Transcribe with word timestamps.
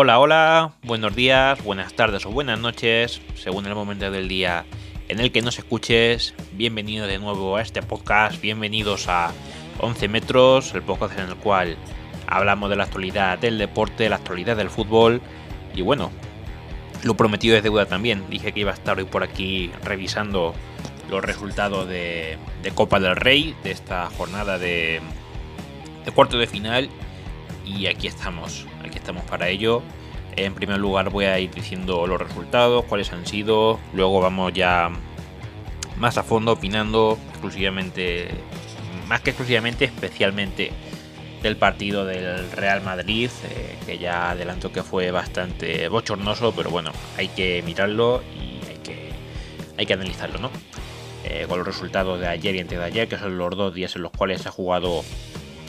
Hola, 0.00 0.20
hola, 0.20 0.74
buenos 0.84 1.16
días, 1.16 1.60
buenas 1.64 1.92
tardes 1.92 2.24
o 2.24 2.30
buenas 2.30 2.60
noches, 2.60 3.20
según 3.34 3.66
el 3.66 3.74
momento 3.74 4.08
del 4.12 4.28
día 4.28 4.64
en 5.08 5.18
el 5.18 5.32
que 5.32 5.42
nos 5.42 5.58
escuches. 5.58 6.36
Bienvenido 6.52 7.08
de 7.08 7.18
nuevo 7.18 7.56
a 7.56 7.62
este 7.62 7.82
podcast, 7.82 8.40
bienvenidos 8.40 9.08
a 9.08 9.32
11 9.80 10.06
metros, 10.06 10.72
el 10.74 10.82
podcast 10.82 11.18
en 11.18 11.26
el 11.26 11.34
cual 11.34 11.76
hablamos 12.28 12.70
de 12.70 12.76
la 12.76 12.84
actualidad 12.84 13.40
del 13.40 13.58
deporte, 13.58 14.08
la 14.08 14.14
actualidad 14.14 14.56
del 14.56 14.70
fútbol 14.70 15.20
y 15.74 15.82
bueno, 15.82 16.12
lo 17.02 17.16
prometido 17.16 17.56
es 17.56 17.64
deuda 17.64 17.86
también. 17.86 18.22
Dije 18.30 18.52
que 18.52 18.60
iba 18.60 18.70
a 18.70 18.74
estar 18.74 18.98
hoy 18.98 19.04
por 19.04 19.24
aquí 19.24 19.72
revisando 19.82 20.54
los 21.10 21.24
resultados 21.24 21.88
de, 21.88 22.38
Copa 22.76 23.00
del 23.00 23.16
Rey, 23.16 23.56
de 23.64 23.72
esta 23.72 24.08
jornada 24.10 24.58
de, 24.58 25.00
de 26.04 26.12
cuarto 26.12 26.38
de 26.38 26.46
final 26.46 26.88
y 27.76 27.86
aquí 27.86 28.06
estamos, 28.06 28.66
aquí 28.84 28.98
estamos 28.98 29.24
para 29.24 29.48
ello. 29.48 29.82
En 30.36 30.54
primer 30.54 30.78
lugar 30.78 31.10
voy 31.10 31.26
a 31.26 31.38
ir 31.38 31.50
diciendo 31.50 32.06
los 32.06 32.20
resultados, 32.20 32.84
cuáles 32.84 33.12
han 33.12 33.26
sido, 33.26 33.78
luego 33.92 34.20
vamos 34.20 34.52
ya 34.52 34.90
más 35.98 36.16
a 36.16 36.22
fondo 36.22 36.52
opinando 36.52 37.18
exclusivamente, 37.30 38.28
más 39.08 39.20
que 39.20 39.30
exclusivamente, 39.30 39.84
especialmente 39.84 40.70
del 41.42 41.56
partido 41.56 42.04
del 42.04 42.50
Real 42.52 42.82
Madrid, 42.82 43.30
eh, 43.44 43.76
que 43.84 43.98
ya 43.98 44.30
adelanto 44.30 44.72
que 44.72 44.82
fue 44.82 45.10
bastante 45.10 45.88
bochornoso, 45.88 46.52
pero 46.54 46.70
bueno, 46.70 46.92
hay 47.16 47.28
que 47.28 47.62
mirarlo 47.62 48.22
y 48.36 48.68
hay 48.68 48.76
que, 48.78 49.10
hay 49.76 49.86
que 49.86 49.92
analizarlo, 49.92 50.38
¿no? 50.38 50.50
Eh, 51.24 51.46
con 51.48 51.58
los 51.58 51.66
resultados 51.66 52.20
de 52.20 52.28
ayer 52.28 52.54
y 52.54 52.60
antes 52.60 52.78
de 52.78 52.84
ayer, 52.84 53.08
que 53.08 53.18
son 53.18 53.36
los 53.38 53.56
dos 53.56 53.74
días 53.74 53.94
en 53.96 54.02
los 54.02 54.12
cuales 54.12 54.42
se 54.42 54.48
ha 54.48 54.52
jugado 54.52 55.04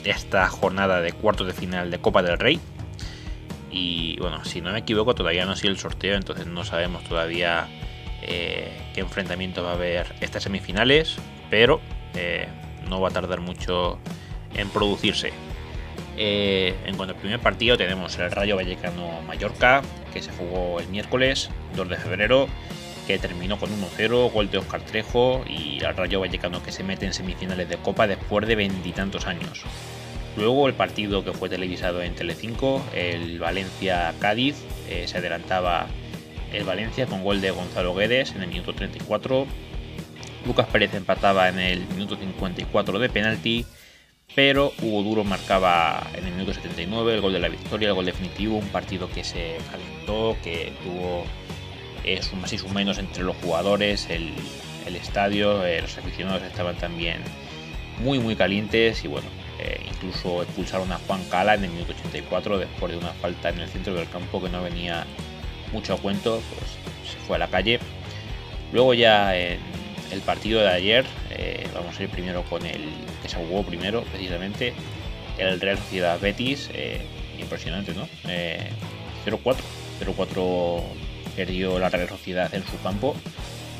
esta 0.04 0.48
jornada 0.48 1.00
de 1.00 1.12
cuartos 1.12 1.46
de 1.46 1.52
final 1.52 1.90
de 1.90 1.98
Copa 1.98 2.22
del 2.22 2.38
Rey. 2.38 2.60
Y 3.70 4.16
bueno, 4.18 4.44
si 4.44 4.60
no 4.60 4.72
me 4.72 4.80
equivoco, 4.80 5.14
todavía 5.14 5.44
no 5.44 5.52
ha 5.52 5.56
sido 5.56 5.70
el 5.70 5.78
sorteo, 5.78 6.16
entonces 6.16 6.46
no 6.46 6.64
sabemos 6.64 7.04
todavía 7.04 7.68
eh, 8.22 8.70
qué 8.94 9.00
enfrentamiento 9.00 9.62
va 9.62 9.70
a 9.70 9.74
haber 9.74 10.14
estas 10.20 10.42
semifinales, 10.42 11.16
pero 11.48 11.80
eh, 12.14 12.48
no 12.88 13.00
va 13.00 13.08
a 13.08 13.12
tardar 13.12 13.40
mucho 13.40 13.98
en 14.54 14.68
producirse. 14.70 15.32
Eh, 16.16 16.74
en 16.84 16.96
cuanto 16.96 17.14
al 17.14 17.20
primer 17.20 17.40
partido, 17.40 17.76
tenemos 17.76 18.18
el 18.18 18.30
Rayo 18.30 18.56
Vallecano 18.56 19.22
Mallorca, 19.22 19.82
que 20.12 20.20
se 20.20 20.32
jugó 20.32 20.80
el 20.80 20.88
miércoles 20.88 21.50
2 21.76 21.88
de 21.88 21.96
febrero, 21.96 22.48
terminó 23.18 23.58
con 23.58 23.70
1-0, 23.70 24.32
gol 24.32 24.50
de 24.50 24.58
Oscar 24.58 24.82
Trejo 24.82 25.44
y 25.48 25.82
el 25.82 25.96
Rayo 25.96 26.20
Vallecano 26.20 26.62
que 26.62 26.72
se 26.72 26.84
mete 26.84 27.06
en 27.06 27.12
semifinales 27.12 27.68
de 27.68 27.76
Copa 27.76 28.06
después 28.06 28.46
de 28.46 28.56
veintitantos 28.56 29.26
años. 29.26 29.64
Luego 30.36 30.68
el 30.68 30.74
partido 30.74 31.24
que 31.24 31.32
fue 31.32 31.48
televisado 31.48 32.02
en 32.02 32.14
Telecinco, 32.14 32.82
el 32.94 33.38
Valencia-Cádiz, 33.38 34.56
eh, 34.88 35.06
se 35.06 35.18
adelantaba 35.18 35.88
el 36.52 36.64
Valencia 36.64 37.06
con 37.06 37.24
gol 37.24 37.40
de 37.40 37.50
Gonzalo 37.50 37.94
Guedes 37.94 38.32
en 38.32 38.42
el 38.42 38.48
minuto 38.48 38.72
34. 38.72 39.46
Lucas 40.46 40.66
Pérez 40.68 40.94
empataba 40.94 41.48
en 41.48 41.58
el 41.58 41.86
minuto 41.88 42.16
54 42.16 42.98
de 42.98 43.08
penalti, 43.08 43.66
pero 44.34 44.72
Hugo 44.80 45.02
Duro 45.02 45.24
marcaba 45.24 46.06
en 46.14 46.26
el 46.26 46.32
minuto 46.32 46.54
79 46.54 47.14
el 47.14 47.20
gol 47.20 47.32
de 47.32 47.40
la 47.40 47.48
victoria, 47.48 47.88
el 47.88 47.94
gol 47.94 48.06
definitivo, 48.06 48.56
un 48.56 48.68
partido 48.68 49.10
que 49.10 49.24
se 49.24 49.58
calentó, 49.70 50.36
que 50.42 50.72
tuvo 50.82 51.24
eh, 52.04 52.20
más 52.40 52.52
y 52.52 52.58
su 52.58 52.68
menos 52.68 52.98
entre 52.98 53.22
los 53.22 53.36
jugadores, 53.36 54.08
el, 54.10 54.32
estadio, 54.94 55.64
eh, 55.64 55.80
los 55.80 55.96
aficionados 55.96 56.42
estaban 56.42 56.76
también 56.76 57.22
muy 58.02 58.18
muy 58.18 58.34
calientes 58.34 59.04
y 59.04 59.08
bueno, 59.08 59.28
eh, 59.60 59.80
incluso 59.88 60.42
expulsaron 60.42 60.90
a 60.90 60.98
Juan 61.06 61.22
Cala 61.30 61.54
en 61.54 61.64
el 61.64 61.70
minuto 61.70 61.92
84 61.92 62.58
después 62.58 62.90
de 62.90 62.98
una 62.98 63.12
falta 63.12 63.50
en 63.50 63.60
el 63.60 63.68
centro 63.68 63.94
del 63.94 64.08
campo 64.08 64.42
que 64.42 64.48
no 64.48 64.62
venía 64.62 65.06
mucho 65.72 65.94
a 65.94 65.96
cuento, 65.98 66.42
pues 66.50 67.12
se 67.12 67.18
fue 67.26 67.36
a 67.36 67.38
la 67.38 67.48
calle. 67.48 67.78
Luego 68.72 68.94
ya 68.94 69.36
en 69.36 69.60
el 70.10 70.20
partido 70.22 70.60
de 70.60 70.70
ayer, 70.70 71.04
eh, 71.30 71.68
vamos 71.72 71.98
a 71.98 72.02
ir 72.02 72.08
primero 72.08 72.42
con 72.44 72.66
el 72.66 72.82
que 73.22 73.28
se 73.28 73.36
jugó 73.36 73.62
primero 73.62 74.02
precisamente, 74.02 74.72
el 75.38 75.60
Real 75.60 75.78
Sociedad 75.78 76.18
Betis, 76.18 76.70
impresionante, 77.38 77.94
¿no? 77.94 78.08
0-4, 79.24 79.56
0-4 80.00 80.82
perdió 81.40 81.78
la 81.78 81.88
Real 81.88 82.06
Sociedad 82.06 82.54
en 82.54 82.62
su 82.66 82.78
campo 82.82 83.16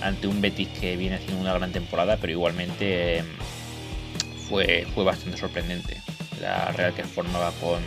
ante 0.00 0.26
un 0.26 0.40
Betis 0.40 0.68
que 0.80 0.96
viene 0.96 1.16
haciendo 1.16 1.42
una 1.42 1.52
gran 1.52 1.72
temporada, 1.72 2.16
pero 2.18 2.32
igualmente 2.32 3.22
fue, 4.48 4.86
bastante 4.96 5.36
sorprendente. 5.36 5.98
La 6.40 6.72
Real 6.72 6.94
que 6.94 7.04
formaba 7.04 7.52
con 7.60 7.82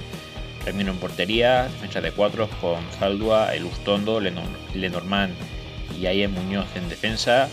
Remino 0.64 0.92
en 0.92 1.00
portería, 1.00 1.64
defensa 1.64 2.02
de 2.02 2.12
cuatro 2.12 2.48
con 2.62 2.86
Zaldua, 3.00 3.56
El 3.56 3.66
Ustondo, 3.66 4.20
Lenormand 4.20 5.34
y 6.00 6.06
Ayen 6.06 6.32
Muñoz 6.32 6.68
en 6.76 6.88
defensa. 6.88 7.50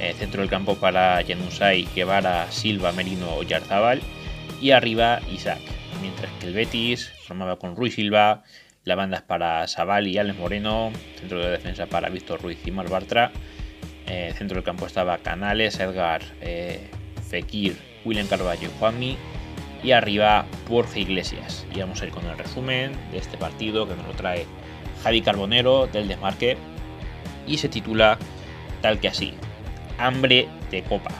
Eh, 0.00 0.12
centro 0.18 0.42
del 0.42 0.50
campo 0.50 0.74
para 0.74 1.24
Janusay, 1.26 1.88
Guevara, 1.94 2.52
Silva, 2.52 2.92
Merino, 2.92 3.42
Yarzábal. 3.42 4.02
Y 4.60 4.72
arriba 4.72 5.20
Isaac. 5.32 5.60
Mientras 6.02 6.30
que 6.38 6.46
el 6.46 6.52
Betis 6.52 7.10
formaba 7.26 7.56
con 7.56 7.74
Ruiz 7.74 7.94
Silva, 7.94 8.44
la 8.84 8.94
banda 8.94 9.18
es 9.18 9.22
para 9.22 9.66
Sabal 9.66 10.06
y 10.06 10.18
Alex 10.18 10.38
Moreno, 10.38 10.92
centro 11.18 11.38
de 11.38 11.50
defensa 11.50 11.86
para 11.86 12.10
Víctor 12.10 12.42
Ruiz 12.42 12.58
y 12.66 12.70
Mar 12.70 12.88
Bartra. 12.88 13.32
Eh, 14.06 14.34
centro 14.36 14.56
del 14.56 14.64
campo 14.64 14.86
estaba 14.86 15.18
Canales, 15.18 15.80
Edgar, 15.80 16.22
eh, 16.42 16.90
Fekir, 17.28 17.76
William 18.04 18.26
Carballo 18.26 18.68
y 18.68 18.78
Juanmi. 18.78 19.16
Y 19.82 19.92
arriba 19.92 20.46
Borja 20.68 20.98
Iglesias. 20.98 21.66
Y 21.74 21.80
vamos 21.80 22.00
a 22.00 22.06
ir 22.06 22.10
con 22.10 22.24
el 22.26 22.36
resumen 22.36 22.92
de 23.10 23.18
este 23.18 23.36
partido 23.36 23.88
que 23.88 23.94
nos 23.96 24.06
lo 24.06 24.12
trae 24.12 24.46
Javi 25.02 25.22
Carbonero 25.22 25.86
del 25.86 26.08
Desmarque. 26.08 26.56
Y 27.46 27.58
se 27.58 27.68
titula 27.68 28.18
tal 28.82 29.00
que 29.00 29.08
así. 29.08 29.34
Hambre 29.98 30.48
de 30.70 30.82
copa. 30.82 31.10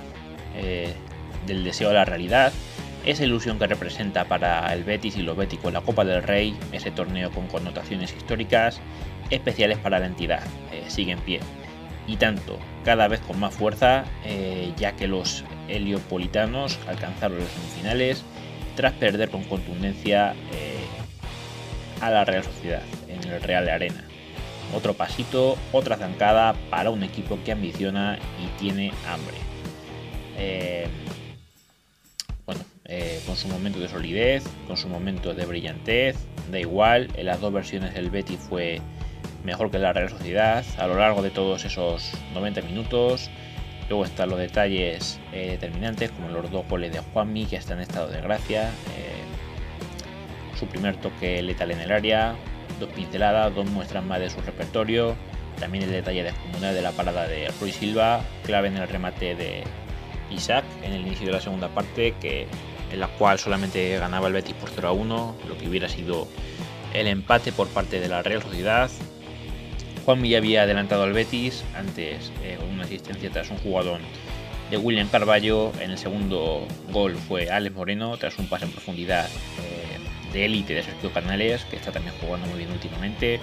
Eh, 0.57 0.95
del 1.47 1.65
deseo 1.65 1.91
a 1.91 1.95
la 1.95 2.05
realidad. 2.05 2.53
Esa 3.07 3.25
ilusión 3.25 3.59
que 3.59 3.67
representa 3.67 4.25
para 4.25 4.73
el 4.73 4.83
Betis 4.83 5.17
y 5.17 5.23
lo 5.23 5.35
bético 5.35 5.71
la 5.71 5.83
Copa 5.83 6.07
del 6.07 6.23
Rey, 6.23 6.57
ese 6.73 6.91
torneo 6.91 7.31
con 7.31 7.47
connotaciones 7.49 8.15
históricas 8.17 8.81
especiales 9.29 9.77
para 9.79 9.99
la 9.99 10.07
entidad, 10.07 10.43
eh, 10.73 10.85
sigue 10.89 11.13
en 11.13 11.19
pie. 11.21 11.41
Y 12.07 12.17
tanto, 12.17 12.59
cada 12.83 13.09
vez 13.09 13.21
con 13.21 13.39
más 13.39 13.55
fuerza, 13.55 14.05
eh, 14.25 14.73
ya 14.79 14.93
que 14.93 15.07
los 15.07 15.45
heliopolitanos 15.69 16.79
alcanzaron 16.89 17.41
las 17.41 17.49
semifinales 17.49 18.25
tras 18.75 18.93
perder 18.95 19.29
con 19.29 19.45
contundencia 19.45 20.33
eh, 20.53 20.85
a 22.01 22.11
la 22.11 22.25
Real 22.25 22.43
Sociedad 22.43 22.83
en 23.09 23.31
el 23.31 23.43
Real 23.43 23.69
Arena. 23.69 24.03
Otro 24.75 24.95
pasito, 24.95 25.59
otra 25.73 25.97
zancada 25.97 26.55
para 26.71 26.89
un 26.89 27.03
equipo 27.03 27.39
que 27.45 27.53
ambiciona 27.53 28.19
y 28.43 28.59
tiene 28.59 28.93
hambre. 29.07 29.37
Con 33.35 33.41
su 33.41 33.49
momento 33.49 33.81
de 33.81 33.89
solidez, 33.89 34.45
con 34.69 34.77
su 34.77 34.89
momento 34.89 35.35
de 35.35 35.45
brillantez, 35.45 36.17
da 36.53 36.61
igual, 36.61 37.09
en 37.17 37.27
las 37.27 37.41
dos 37.41 37.53
versiones 37.53 37.93
del 37.93 38.09
Betty 38.09 38.37
fue 38.37 38.81
mejor 39.43 39.73
que 39.73 39.81
la 39.81 39.93
Real 39.93 40.09
Sociedad 40.09 40.65
a 40.79 40.87
lo 40.87 40.97
largo 40.97 41.21
de 41.21 41.31
todos 41.31 41.65
esos 41.65 42.13
90 42.33 42.63
minutos. 42.63 43.31
Luego 43.89 44.05
están 44.05 44.29
los 44.29 44.39
detalles 44.39 45.19
eh, 45.33 45.49
determinantes, 45.51 46.13
como 46.13 46.29
los 46.29 46.49
dos 46.49 46.65
goles 46.69 46.93
de 46.93 47.01
Juanmi, 47.01 47.47
que 47.47 47.57
está 47.57 47.75
en 47.75 47.81
estado 47.81 48.07
de 48.07 48.21
gracia. 48.21 48.69
Eh, 48.69 50.57
su 50.57 50.67
primer 50.69 50.95
toque 50.99 51.43
letal 51.43 51.73
en 51.73 51.81
el 51.81 51.91
área, 51.91 52.37
dos 52.79 52.91
pinceladas, 52.91 53.53
dos 53.53 53.69
muestras 53.69 54.05
más 54.05 54.21
de 54.21 54.31
su 54.31 54.41
repertorio. 54.43 55.17
También 55.59 55.83
el 55.83 55.91
detalle 55.91 56.23
descomunal 56.23 56.73
de 56.73 56.83
la 56.83 56.93
parada 56.93 57.27
de 57.27 57.49
Ruiz 57.61 57.75
Silva, 57.75 58.21
clave 58.45 58.69
en 58.69 58.77
el 58.77 58.87
remate 58.87 59.35
de 59.35 59.65
Isaac 60.31 60.65
en 60.85 60.93
el 60.93 61.01
inicio 61.01 61.27
de 61.27 61.33
la 61.33 61.41
segunda 61.41 61.69
parte, 61.69 62.15
que, 62.21 62.47
en 62.95 63.01
la 63.01 63.09
cual 63.09 63.39
solamente 63.41 63.99
ganaba 63.99 64.29
el 64.29 64.33
Betis 64.33 64.55
por 64.55 64.71
0 64.71 64.89
a 64.89 64.93
1, 64.93 65.37
lo 65.49 65.59
que 65.59 65.69
hubiera 65.69 65.89
sido 65.89 66.29
el 66.95 67.09
empate 67.09 67.51
por 67.51 67.69
parte 67.69 67.99
de 67.99 68.09
la 68.09 68.23
Real 68.23 68.41
Sociedad. 68.41 68.89
Juan 70.05 70.23
ya 70.25 70.39
había 70.39 70.63
adelantado 70.63 71.03
al 71.03 71.13
Betis 71.13 71.65
antes 71.77 72.31
eh, 72.45 72.57
con 72.59 72.71
una 72.71 72.85
asistencia 72.85 73.31
tras 73.31 73.51
un 73.51 73.59
jugador 73.59 74.01
de 74.71 74.77
William 74.77 75.09
Carballo. 75.09 75.73
En 75.81 75.91
el 75.91 75.99
segundo 75.99 76.69
gol 76.93 77.17
fue 77.17 77.51
Alex 77.51 77.75
Moreno 77.75 78.17
tras 78.17 78.39
un 78.39 78.49
pase 78.49 78.67
en 78.67 78.71
profundidad 78.71 79.27
eh, 79.27 80.33
de 80.33 80.45
élite 80.45 80.75
de 80.75 80.85
Sergio 80.85 81.13
Canales, 81.13 81.65
que 81.65 81.77
está 81.77 81.91
también 81.91 82.15
jugando 82.21 82.47
muy 82.47 82.59
bien 82.59 82.71
últimamente. 82.71 83.41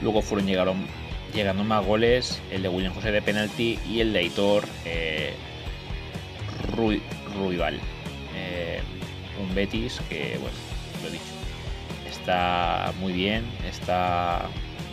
Luego 0.00 0.22
fueron 0.22 0.46
llegaron, 0.46 0.86
llegando 1.34 1.64
más 1.64 1.84
goles, 1.84 2.40
el 2.50 2.62
de 2.62 2.70
William 2.70 2.94
José 2.94 3.12
de 3.12 3.20
penalti 3.20 3.78
y 3.86 4.00
el 4.00 4.14
de 4.14 4.20
Aitor 4.20 4.64
eh, 4.86 5.34
Ruibal. 7.34 7.78
Un 9.40 9.54
Betis 9.54 10.00
que, 10.08 10.38
bueno, 10.40 10.56
lo 11.02 11.08
he 11.08 11.12
dicho, 11.12 11.24
está 12.08 12.92
muy 13.00 13.12
bien, 13.12 13.44
está 13.68 14.48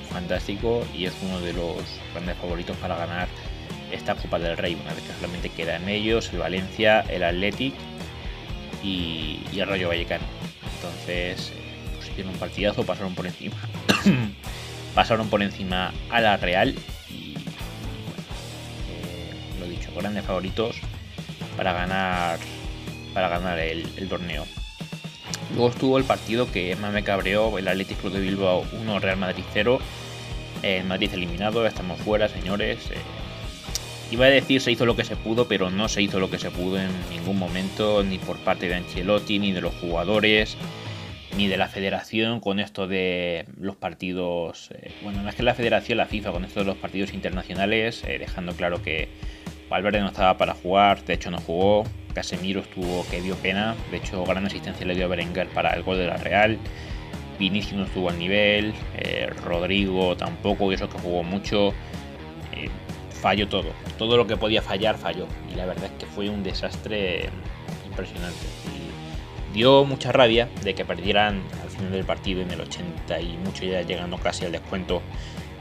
fantástico 0.09 0.85
y 0.93 1.05
es 1.05 1.13
uno 1.23 1.39
de 1.41 1.53
los 1.53 1.83
grandes 2.13 2.37
favoritos 2.37 2.77
para 2.77 2.95
ganar 2.95 3.27
esta 3.91 4.15
Copa 4.15 4.39
del 4.39 4.57
Rey, 4.57 4.75
una 4.75 4.93
vez 4.93 5.03
que 5.03 5.13
solamente 5.13 5.49
quedan 5.49 5.87
ellos, 5.87 6.31
el 6.33 6.39
Valencia, 6.39 7.01
el 7.01 7.23
Athletic 7.23 7.73
y, 8.83 9.39
el 9.55 9.67
Rayo 9.67 9.89
Vallecano. 9.89 10.25
Entonces, 10.75 11.51
hicieron 12.01 12.33
un 12.33 12.39
partidazo, 12.39 12.85
pasaron 12.85 13.15
por 13.15 13.25
encima. 13.25 13.55
pasaron 14.95 15.29
por 15.29 15.41
encima 15.41 15.93
a 16.09 16.21
la 16.21 16.37
Real 16.37 16.75
y 17.09 17.35
eh, 18.89 19.33
lo 19.59 19.67
dicho, 19.67 19.91
grandes 19.95 20.25
favoritos 20.25 20.77
para 21.55 21.73
ganar 21.73 22.39
para 23.13 23.29
ganar 23.29 23.59
el, 23.59 23.85
torneo. 24.09 24.45
Luego 25.51 25.69
estuvo 25.69 25.97
el 25.97 26.03
partido 26.03 26.51
que 26.51 26.75
más 26.75 26.91
me 26.91 27.03
cabreó, 27.03 27.57
el 27.57 27.67
Athletic 27.67 27.99
Club 27.99 28.13
de 28.13 28.19
Bilbao 28.19 28.65
1, 28.81 28.99
Real 28.99 29.17
Madrid 29.17 29.43
0. 29.53 29.79
El 30.63 30.85
Madrid 30.85 31.11
eliminado, 31.13 31.65
estamos 31.65 31.99
fuera, 31.99 32.27
señores. 32.27 32.79
Eh, 32.91 32.97
iba 34.11 34.25
a 34.25 34.29
decir 34.29 34.61
se 34.61 34.71
hizo 34.71 34.85
lo 34.85 34.95
que 34.95 35.03
se 35.03 35.15
pudo, 35.15 35.47
pero 35.47 35.69
no 35.69 35.89
se 35.89 36.01
hizo 36.01 36.19
lo 36.19 36.29
que 36.29 36.39
se 36.39 36.51
pudo 36.51 36.79
en 36.79 36.91
ningún 37.09 37.37
momento, 37.37 38.03
ni 38.03 38.17
por 38.17 38.37
parte 38.37 38.67
de 38.67 38.75
Ancelotti, 38.75 39.39
ni 39.39 39.51
de 39.51 39.61
los 39.61 39.73
jugadores, 39.75 40.57
ni 41.37 41.47
de 41.47 41.57
la 41.57 41.67
federación 41.67 42.39
con 42.39 42.59
esto 42.59 42.87
de 42.87 43.45
los 43.59 43.75
partidos. 43.75 44.69
Eh, 44.71 44.91
bueno, 45.03 45.21
más 45.23 45.35
que 45.35 45.43
la 45.43 45.53
federación, 45.53 45.97
la 45.97 46.05
FIFA 46.05 46.31
con 46.31 46.45
esto 46.45 46.61
de 46.61 46.65
los 46.65 46.77
partidos 46.77 47.13
internacionales, 47.13 48.03
eh, 48.07 48.17
dejando 48.17 48.53
claro 48.53 48.81
que 48.81 49.09
Valverde 49.69 50.01
no 50.01 50.07
estaba 50.07 50.37
para 50.37 50.53
jugar, 50.53 51.03
de 51.03 51.13
hecho 51.13 51.31
no 51.31 51.39
jugó. 51.39 51.83
Casemiro 52.13 52.61
estuvo 52.61 53.05
que 53.09 53.21
dio 53.21 53.35
pena, 53.35 53.75
de 53.91 53.97
hecho 53.97 54.23
gran 54.23 54.45
asistencia 54.45 54.85
le 54.85 54.95
dio 54.95 55.05
a 55.05 55.07
Berenguer 55.07 55.47
para 55.49 55.73
el 55.73 55.83
gol 55.83 55.97
de 55.97 56.07
la 56.07 56.17
Real. 56.17 56.57
Vinicius 57.39 57.73
no 57.73 57.85
estuvo 57.85 58.09
al 58.09 58.19
nivel, 58.19 58.73
eh, 58.95 59.29
Rodrigo 59.43 60.15
tampoco, 60.15 60.71
y 60.71 60.75
eso 60.75 60.89
que 60.89 60.99
jugó 60.99 61.23
mucho. 61.23 61.69
Eh, 62.53 62.69
falló 63.09 63.47
todo, 63.47 63.71
todo 63.97 64.17
lo 64.17 64.27
que 64.27 64.37
podía 64.37 64.61
fallar 64.61 64.97
falló. 64.97 65.27
Y 65.51 65.55
la 65.55 65.65
verdad 65.65 65.85
es 65.85 65.91
que 65.91 66.05
fue 66.05 66.29
un 66.29 66.43
desastre 66.43 67.29
impresionante. 67.85 68.45
Y 69.51 69.53
dio 69.53 69.85
mucha 69.85 70.11
rabia 70.11 70.49
de 70.63 70.75
que 70.75 70.83
perdieran 70.85 71.41
al 71.63 71.69
final 71.69 71.91
del 71.91 72.05
partido 72.05 72.41
en 72.41 72.51
el 72.51 72.61
80 72.61 73.21
y 73.21 73.37
mucho 73.37 73.65
ya 73.65 73.81
llegando 73.81 74.17
casi 74.17 74.45
al 74.45 74.51
descuento 74.51 75.01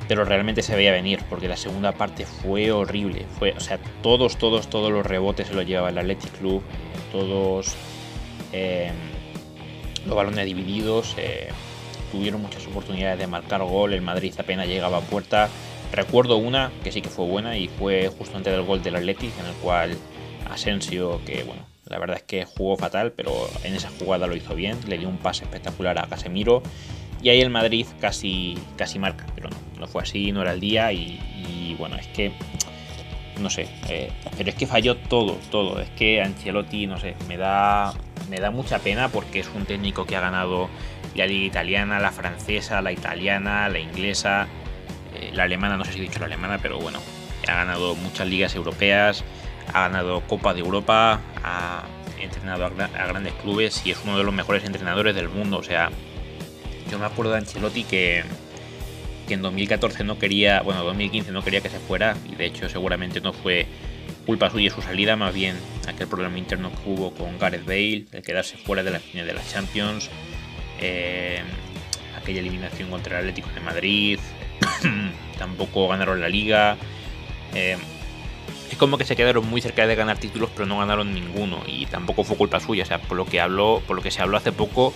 pero 0.09 0.25
realmente 0.25 0.63
se 0.63 0.75
veía 0.75 0.93
venir, 0.93 1.21
porque 1.29 1.49
la 1.49 1.57
segunda 1.57 1.93
parte 1.93 2.27
fue 2.27 2.71
horrible. 2.73 3.27
Fue, 3.39 3.53
o 3.53 3.61
sea, 3.61 3.79
todos, 4.03 4.37
todos, 4.37 4.69
todos 4.69 4.91
los 4.91 5.07
rebotes 5.07 5.49
se 5.49 5.55
los 5.55 5.67
llevaba 5.67 5.91
el 5.91 5.99
Athletic 5.99 6.39
Club, 6.39 6.63
todos 7.11 7.75
em, 8.53 8.95
los 10.07 10.17
balones 10.17 10.45
divididos, 10.45 11.15
eh, 11.19 11.49
tuvieron 12.11 12.43
muchas 12.43 12.67
oportunidades 12.67 13.19
de 13.19 13.27
marcar 13.27 13.63
gol, 13.63 13.93
el 13.93 14.03
Madrid 14.03 14.35
apenas 14.39 14.67
llegaba 14.67 14.99
a 14.99 15.03
puerta. 15.03 15.49
Recuerdo 15.93 16.37
una 16.37 16.73
que 16.83 16.91
sí 16.91 17.03
que 17.03 17.09
fue 17.09 17.27
buena 17.27 17.57
y 17.57 17.69
fue 17.69 18.09
justo 18.09 18.37
antes 18.37 18.53
del 18.53 18.63
gol 18.63 18.83
del 18.83 18.97
Athletic, 18.97 19.39
en 19.39 19.47
el 19.47 19.55
cual 19.55 19.97
Asensio, 20.51 21.21
que 21.25 21.45
bueno, 21.45 21.67
la 21.87 21.99
verdad 21.99 22.17
es 22.17 22.23
que 22.23 22.45
jugó 22.45 22.77
fatal, 22.77 23.13
pero 23.13 23.33
en 23.65 23.75
esa 23.75 23.91
jugada 23.99 24.27
lo 24.27 24.35
hizo 24.35 24.55
bien, 24.55 24.79
le 24.89 24.99
dio 24.99 25.09
un 25.09 25.19
pase 25.19 25.45
espectacular 25.45 25.99
a 25.99 26.07
Casemiro 26.07 26.63
y 27.23 27.29
ahí 27.29 27.41
el 27.41 27.51
Madrid 27.51 27.87
casi, 28.01 28.59
casi 28.77 28.99
marca, 28.99 29.27
pero 29.35 29.51
no, 29.51 29.57
no 29.83 29.89
fue 29.89 30.03
así, 30.03 30.31
no 30.31 30.43
era 30.43 30.53
el 30.53 30.61
día 30.61 30.93
y, 30.93 31.75
bueno, 31.77 31.97
es 31.97 32.07
que, 32.07 32.31
no 33.41 33.51
sé, 33.51 33.69
eh, 33.89 34.13
pero 34.37 34.51
es 34.51 34.55
que 34.55 34.67
falló 34.67 34.97
todo, 34.97 35.39
todo. 35.51 35.81
Es 35.81 35.91
que 35.91 36.23
Ancelotti, 36.23 36.87
no 36.87 37.01
sé, 37.01 37.17
me 37.27 37.37
da, 37.37 37.93
me 38.31 38.39
da 38.39 38.53
mucha 38.53 38.79
pena 38.79 39.09
porque 39.09 39.41
es 39.41 39.51
un 39.53 39.65
técnico 39.65 40.07
que 40.07 40.15
ha 40.15 40.21
ganado 40.21 40.69
la 41.17 41.27
liga 41.27 41.47
italiana, 41.47 41.99
la 41.99 42.13
francesa, 42.13 42.81
la 42.81 42.93
italiana, 42.93 43.69
la 43.69 43.81
inglesa, 43.81 44.47
eh, 45.17 45.33
la 45.35 45.43
alemana, 45.43 45.77
no 45.77 45.85
sé 45.85 45.95
si 45.95 45.99
he 45.99 46.03
dicho 46.03 46.21
la 46.21 46.27
alemana, 46.27 46.61
pero 46.63 46.79
bueno, 46.79 47.01
ha 47.49 47.55
ganado 47.57 47.97
muchas 47.97 48.29
ligas 48.29 48.55
europeas, 48.55 49.25
ha 49.75 49.89
ganado 49.89 50.21
Copa 50.29 50.55
de 50.55 50.61
Europa, 50.61 51.21
ha 51.43 51.83
entrenado 52.21 52.67
a, 52.67 52.69
a 52.69 53.07
grandes 53.09 53.33
clubes 53.43 53.85
y 53.85 53.91
es 53.91 53.99
uno 54.05 54.17
de 54.17 54.23
los 54.23 54.33
mejores 54.33 54.63
entrenadores 54.63 55.17
del 55.17 55.29
mundo, 55.29 55.59
o 55.59 55.63
sea 55.65 55.91
yo 56.93 56.99
me 56.99 57.07
acuerdo 57.07 57.33
de 57.33 57.39
Ancelotti 57.39 57.85
que, 57.85 58.23
que 59.27 59.35
en 59.35 59.43
2014 59.43 60.05
no 60.05 60.19
quería, 60.19 60.63
bueno, 60.63 60.85
2015 60.85 61.33
no 61.33 61.43
quería 61.43 61.61
que 61.61 61.69
se 61.69 61.79
fuera 61.79 62.17
y 62.31 62.35
de 62.37 62.47
hecho 62.47 62.69
seguramente 62.69 63.21
no 63.21 63.33
fue 63.33 63.67
culpa 64.27 64.51
suya 64.51 64.71
su 64.71 64.83
salida, 64.83 65.17
más 65.17 65.35
bien 65.35 65.57
aquel 65.89 66.07
problema 66.07 66.39
interno 66.39 66.71
que 66.71 66.91
hubo 66.91 67.13
con 67.13 67.39
Gareth 67.39 67.65
Bale, 67.65 68.07
el 68.13 68.23
quedarse 68.23 68.57
fuera 68.57 68.83
de 68.83 68.91
la 68.91 69.01
final 69.01 69.27
de 69.27 69.35
la 69.35 69.43
Champions, 69.45 70.11
eh, 70.81 71.43
aquella 72.17 72.41
eliminación 72.41 72.91
contra 72.91 73.19
el 73.19 73.29
Atlético 73.29 73.51
de 73.55 73.61
Madrid, 73.61 74.19
tampoco 75.39 75.89
ganaron 75.89 76.21
la 76.21 76.29
liga. 76.29 76.77
Eh, 77.55 77.77
es 78.71 78.79
como 78.79 78.97
que 78.97 79.05
se 79.05 79.17
quedaron 79.17 79.49
muy 79.49 79.61
cerca 79.61 79.87
de 79.87 79.95
ganar 79.95 80.19
títulos, 80.19 80.51
pero 80.55 80.67
no 80.67 80.79
ganaron 80.79 81.13
ninguno 81.13 81.63
y 81.67 81.87
tampoco 81.87 82.25
fue 82.25 82.37
culpa 82.37 82.59
suya. 82.59 82.85
O 82.85 82.87
sea, 82.87 83.01
por 83.01 83.17
lo 83.17 83.27
que 83.27 83.41
habló, 83.41 83.83
por 83.87 83.97
lo 83.97 84.03
que 84.03 84.11
se 84.11 84.23
habló 84.23 84.39
hace 84.39 84.51
poco, 84.53 84.95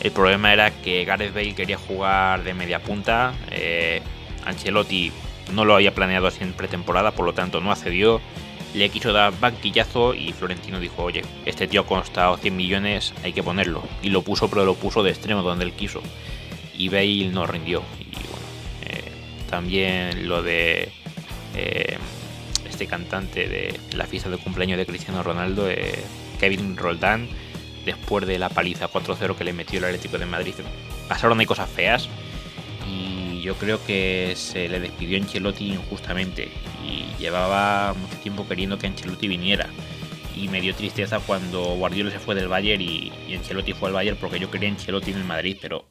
el 0.00 0.10
problema 0.10 0.52
era 0.52 0.70
que 0.70 1.04
Gareth 1.04 1.34
Bale 1.34 1.54
quería 1.54 1.78
jugar 1.78 2.42
de 2.44 2.54
media 2.54 2.82
punta. 2.82 3.34
Eh, 3.50 4.02
Ancelotti 4.44 5.12
no 5.52 5.64
lo 5.64 5.74
había 5.74 5.94
planeado 5.94 6.26
así 6.26 6.42
en 6.42 6.52
pretemporada, 6.52 7.12
por 7.12 7.24
lo 7.24 7.32
tanto 7.32 7.60
no 7.60 7.72
accedió. 7.72 8.20
Le 8.74 8.88
quiso 8.88 9.12
dar 9.12 9.32
banquillazo 9.38 10.14
y 10.14 10.32
Florentino 10.32 10.80
dijo, 10.80 11.04
oye, 11.04 11.22
este 11.46 11.68
tío 11.68 11.82
ha 11.82 11.86
costado 11.86 12.36
100 12.36 12.56
millones, 12.56 13.14
hay 13.22 13.32
que 13.32 13.42
ponerlo. 13.42 13.82
Y 14.02 14.10
lo 14.10 14.22
puso, 14.22 14.50
pero 14.50 14.64
lo 14.64 14.74
puso 14.74 15.02
de 15.02 15.10
extremo 15.10 15.42
donde 15.42 15.64
él 15.64 15.72
quiso. 15.72 16.02
Y 16.76 16.88
Bale 16.88 17.28
no 17.28 17.46
rindió. 17.46 17.82
Y 18.00 18.14
bueno, 18.14 18.46
eh, 18.86 19.12
también 19.48 20.28
lo 20.28 20.42
de 20.42 20.90
eh, 21.54 21.98
este 22.68 22.88
cantante 22.88 23.48
de 23.48 23.78
la 23.96 24.06
fiesta 24.06 24.28
de 24.28 24.38
cumpleaños 24.38 24.76
de 24.76 24.86
Cristiano 24.86 25.22
Ronaldo, 25.22 25.68
Kevin 26.40 26.76
Roldán 26.76 27.28
después 27.84 28.26
de 28.26 28.38
la 28.38 28.48
paliza 28.48 28.88
4-0 28.88 29.36
que 29.36 29.44
le 29.44 29.52
metió 29.52 29.78
el 29.78 29.84
Atlético 29.84 30.18
de 30.18 30.26
Madrid. 30.26 30.54
Pasaron 31.08 31.38
ahí 31.40 31.46
cosas 31.46 31.68
feas 31.68 32.08
y 32.88 33.40
yo 33.42 33.54
creo 33.56 33.84
que 33.84 34.34
se 34.36 34.68
le 34.68 34.80
despidió 34.80 35.18
Ancelotti 35.18 35.72
injustamente 35.72 36.48
y 36.84 37.20
llevaba 37.20 37.94
mucho 37.94 38.16
tiempo 38.18 38.46
queriendo 38.46 38.78
que 38.78 38.86
Ancelotti 38.86 39.28
viniera. 39.28 39.68
Y 40.36 40.48
me 40.48 40.60
dio 40.60 40.74
tristeza 40.74 41.20
cuando 41.20 41.62
Guardiola 41.76 42.10
se 42.10 42.18
fue 42.18 42.34
del 42.34 42.48
Bayern 42.48 42.82
y, 42.82 43.12
Ancelotti 43.32 43.72
fue 43.72 43.88
al 43.88 43.94
Bayern 43.94 44.16
porque 44.18 44.40
yo 44.40 44.50
quería 44.50 44.68
Ancelotti 44.68 45.12
en 45.12 45.18
el 45.18 45.24
Madrid, 45.24 45.56
pero 45.60 45.86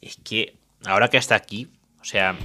es 0.00 0.16
que 0.22 0.54
ahora 0.84 1.08
que 1.08 1.16
está 1.16 1.34
aquí, 1.34 1.68
o 2.00 2.04
sea, 2.04 2.36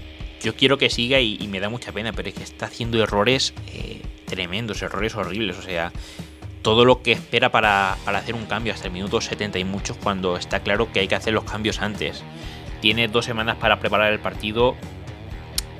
yo 0.41 0.55
quiero 0.55 0.77
que 0.77 0.89
siga 0.89 1.20
y, 1.20 1.48
me 1.48 1.60
da 1.60 1.70
mucha 1.70 1.91
pena, 1.91 2.13
pero 2.13 2.29
es 2.29 2.36
que 2.36 2.43
está 2.43 2.65
haciendo 2.65 3.01
errores 3.01 3.53
eh, 3.67 4.01
tremendos, 4.25 4.81
errores 4.81 5.15
horribles, 5.15 5.58
o 5.58 5.62
sea, 5.62 5.91
todo 6.65 6.84
lo 6.84 7.03
que 7.03 7.12
espera 7.12 7.51
para, 7.51 7.93
hacer 7.93 8.34
un 8.34 8.48
cambio 8.48 8.74
hasta 8.74 8.88
el 8.88 8.91
minuto 8.91 9.22
70 9.22 9.60
y 9.60 9.63
muchos 9.63 9.98
cuando 9.98 10.36
está 10.36 10.62
claro 10.62 10.91
que 10.91 11.00
hay 11.00 11.07
que 11.07 11.13
hacer 11.13 11.31
los 11.31 11.43
cambios 11.43 11.79
antes. 11.79 12.24
Tiene 12.81 13.07
dos 13.07 13.24
semanas 13.24 13.57
para 13.57 13.79
preparar 13.79 14.12
el 14.12 14.17
partido 14.17 14.75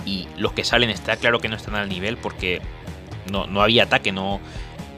y 0.06 0.28
los 0.38 0.54
que 0.54 0.64
salen 0.64 0.92
está 0.92 1.18
claro 1.18 1.40
que 1.40 1.50
no 1.50 1.56
están 1.56 1.74
al 1.74 1.90
nivel 1.90 2.18
porque 2.18 2.62
no, 3.32 3.48
no 3.48 3.64
había 3.64 3.86
ataque, 3.86 4.12
no... 4.12 4.40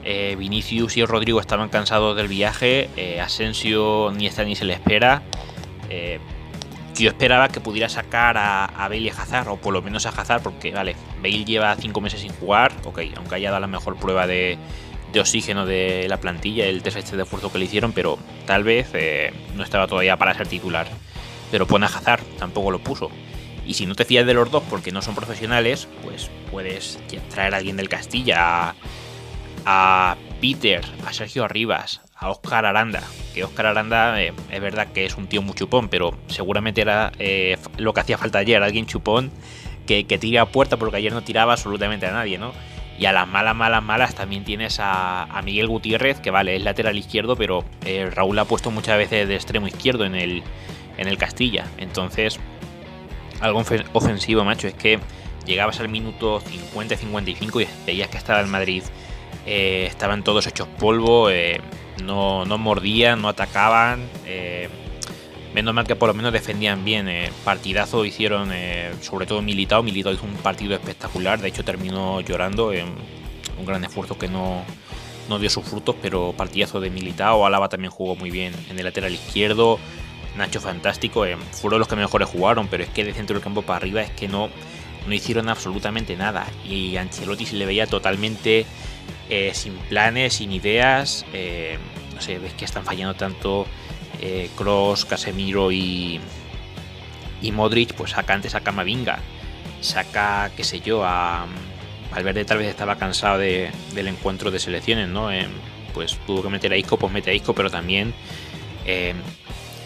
Eh, 0.04 0.36
Vinicius 0.38 0.98
y 0.98 1.04
Rodrigo 1.06 1.40
estaban 1.40 1.70
cansados 1.70 2.14
del 2.16 2.28
viaje, 2.28 2.90
eh, 2.96 3.22
Asensio 3.22 4.12
ni 4.14 4.26
está 4.26 4.44
ni 4.44 4.56
se 4.56 4.66
le 4.66 4.74
espera. 4.74 5.22
Eh, 5.88 6.18
yo 6.96 7.08
esperaba 7.08 7.48
que 7.48 7.60
pudiera 7.60 7.88
sacar 7.88 8.36
a, 8.36 8.66
a, 8.66 8.88
Bale 8.88 8.98
y 8.98 9.08
a 9.08 9.12
Hazard, 9.12 9.48
o 9.48 9.56
por 9.56 9.72
lo 9.72 9.80
menos 9.80 10.04
a 10.04 10.10
Hazard, 10.10 10.42
porque 10.42 10.70
vale, 10.70 10.96
Bale 11.22 11.44
lleva 11.44 11.74
cinco 11.76 12.00
meses 12.02 12.20
sin 12.20 12.32
jugar, 12.34 12.72
ok, 12.84 13.00
aunque 13.16 13.36
haya 13.36 13.50
dado 13.50 13.60
la 13.60 13.66
mejor 13.66 13.96
prueba 13.96 14.26
de, 14.26 14.58
de 15.12 15.20
oxígeno 15.20 15.66
de 15.66 16.06
la 16.08 16.18
plantilla, 16.18 16.66
el 16.66 16.82
test 16.82 16.98
este 16.98 17.16
de 17.16 17.22
esfuerzo 17.22 17.50
que 17.50 17.58
le 17.58 17.64
hicieron, 17.64 17.92
pero 17.92 18.18
tal 18.46 18.64
vez 18.64 18.90
eh, 18.94 19.32
no 19.56 19.62
estaba 19.62 19.86
todavía 19.86 20.16
para 20.16 20.34
ser 20.34 20.46
titular. 20.46 20.86
Pero 21.50 21.66
pone 21.66 21.86
a 21.86 21.88
Hazard, 21.88 22.22
tampoco 22.38 22.70
lo 22.70 22.78
puso. 22.78 23.10
Y 23.66 23.74
si 23.74 23.86
no 23.86 23.94
te 23.94 24.04
fías 24.04 24.26
de 24.26 24.34
los 24.34 24.50
dos 24.50 24.62
porque 24.68 24.92
no 24.92 25.02
son 25.02 25.14
profesionales, 25.14 25.88
pues 26.02 26.30
puedes 26.50 26.98
traer 27.30 27.54
a 27.54 27.58
alguien 27.58 27.76
del 27.76 27.88
Castilla, 27.88 28.74
a, 29.64 30.16
Peter, 30.40 30.84
a 31.06 31.12
Sergio 31.12 31.44
Arribas, 31.44 32.00
a 32.14 32.30
Oscar 32.30 32.64
Aranda. 32.64 33.02
Que 33.34 33.44
Oscar 33.44 33.66
Aranda 33.66 34.22
eh, 34.22 34.32
es 34.50 34.60
verdad 34.60 34.88
que 34.92 35.04
es 35.04 35.16
un 35.16 35.26
tío 35.26 35.42
muy 35.42 35.54
chupón, 35.54 35.88
pero 35.88 36.16
seguramente 36.28 36.80
era 36.80 37.12
eh, 37.18 37.58
lo 37.76 37.92
que 37.92 38.00
hacía 38.00 38.18
falta 38.18 38.38
ayer, 38.38 38.62
alguien 38.62 38.86
chupón 38.86 39.30
que, 39.86 40.04
que 40.04 40.18
tira 40.18 40.42
a 40.42 40.46
puerta 40.46 40.76
porque 40.76 40.98
ayer 40.98 41.12
no 41.12 41.22
tiraba 41.22 41.52
absolutamente 41.54 42.06
a 42.06 42.12
nadie, 42.12 42.38
¿no? 42.38 42.52
Y 42.98 43.06
a 43.06 43.12
las 43.12 43.28
malas, 43.28 43.54
malas, 43.54 43.82
malas 43.82 44.14
también 44.14 44.44
tienes 44.44 44.78
a, 44.80 45.40
Miguel 45.44 45.68
Gutiérrez, 45.68 46.18
que 46.18 46.30
vale, 46.30 46.56
es 46.56 46.62
lateral 46.62 46.98
izquierdo, 46.98 47.36
pero 47.36 47.64
eh, 47.84 48.10
Raúl 48.12 48.38
ha 48.38 48.44
puesto 48.44 48.72
muchas 48.72 48.98
veces 48.98 49.28
de 49.28 49.36
extremo 49.36 49.68
izquierdo 49.68 50.04
en 50.04 50.16
el, 50.16 50.42
en 50.96 51.06
el 51.06 51.16
Castilla. 51.16 51.64
Entonces, 51.78 52.40
algo 53.40 53.62
ofensivo, 53.92 54.44
macho, 54.44 54.66
es 54.66 54.74
que 54.74 54.98
llegabas 55.46 55.78
al 55.78 55.88
minuto 55.88 56.40
50-55 56.40 57.62
y 57.62 57.86
veías 57.86 58.08
que 58.08 58.16
estaba 58.16 58.40
el 58.40 58.48
Madrid. 58.48 58.82
Eh, 59.46 59.86
estaban 59.86 60.24
todos 60.24 60.48
hechos 60.48 60.66
polvo, 60.66 61.30
eh, 61.30 61.60
no, 62.02 62.44
no, 62.46 62.58
mordían, 62.58 63.22
no 63.22 63.28
atacaban. 63.28 64.08
Menos 65.58 65.74
mal 65.74 65.88
que 65.88 65.96
por 65.96 66.06
lo 66.06 66.14
menos 66.14 66.32
defendían 66.32 66.84
bien. 66.84 67.08
Eh, 67.08 67.32
partidazo 67.44 68.04
hicieron, 68.04 68.50
eh, 68.52 68.92
sobre 69.00 69.26
todo 69.26 69.42
Militao. 69.42 69.82
Militao 69.82 70.12
hizo 70.12 70.24
un 70.24 70.34
partido 70.34 70.72
espectacular. 70.72 71.40
De 71.40 71.48
hecho, 71.48 71.64
terminó 71.64 72.20
llorando. 72.20 72.72
en 72.72 72.86
un 73.58 73.66
gran 73.66 73.82
esfuerzo 73.82 74.16
que 74.16 74.28
no, 74.28 74.64
dio 75.40 75.50
sus 75.50 75.64
frutos, 75.64 75.96
pero 76.00 76.32
partidazo 76.36 76.78
de 76.78 76.90
Militao. 76.90 77.44
Álava 77.44 77.68
también 77.68 77.90
jugó 77.90 78.14
muy 78.14 78.30
bien 78.30 78.54
en 78.70 78.78
el 78.78 78.84
lateral 78.84 79.12
izquierdo. 79.12 79.80
Nacho 80.36 80.60
fantástico, 80.60 81.26
eh, 81.26 81.36
fueron 81.50 81.80
los 81.80 81.88
que 81.88 81.96
mejores 81.96 82.28
jugaron, 82.28 82.68
pero 82.68 82.84
es 82.84 82.90
que 82.90 83.04
de 83.04 83.12
centro 83.12 83.34
del 83.34 83.42
campo 83.42 83.62
para 83.62 83.78
arriba 83.78 84.00
es 84.02 84.10
que 84.10 84.28
no, 84.28 84.50
no 85.08 85.12
hicieron 85.12 85.48
absolutamente 85.48 86.14
nada. 86.14 86.46
Y 86.64 86.96
Ancelotti 86.98 87.46
se 87.46 87.56
le 87.56 87.66
veía 87.66 87.88
totalmente 87.88 88.64
eh, 89.28 89.50
sin 89.54 89.74
planes, 89.88 90.34
sin 90.34 90.52
ideas. 90.52 91.26
Eh, 91.32 91.78
no 92.14 92.20
sé, 92.20 92.38
ves 92.38 92.52
que 92.52 92.64
están 92.64 92.84
fallando 92.84 93.14
tanto 93.14 93.66
Cross, 94.56 95.04
Casemiro 95.04 95.70
y, 95.70 96.20
y 97.40 97.52
Modric, 97.52 97.94
pues 97.94 98.12
saca 98.12 98.34
antes 98.34 98.54
a 98.54 98.60
Camavinga, 98.60 99.20
saca, 99.80 100.50
qué 100.56 100.64
sé 100.64 100.80
yo, 100.80 101.04
a 101.04 101.46
Valverde 102.10 102.44
tal 102.44 102.58
vez 102.58 102.68
estaba 102.68 102.96
cansado 102.96 103.38
de, 103.38 103.70
del 103.94 104.08
encuentro 104.08 104.50
de 104.50 104.58
selecciones, 104.58 105.08
¿no? 105.08 105.30
pues 105.94 106.18
tuvo 106.26 106.42
que 106.42 106.48
meter 106.48 106.72
a 106.72 106.76
Isco, 106.76 106.96
pues 106.96 107.12
mete 107.12 107.30
a 107.30 107.34
Isco, 107.34 107.54
pero 107.54 107.70
también, 107.70 108.14
eh, 108.86 109.14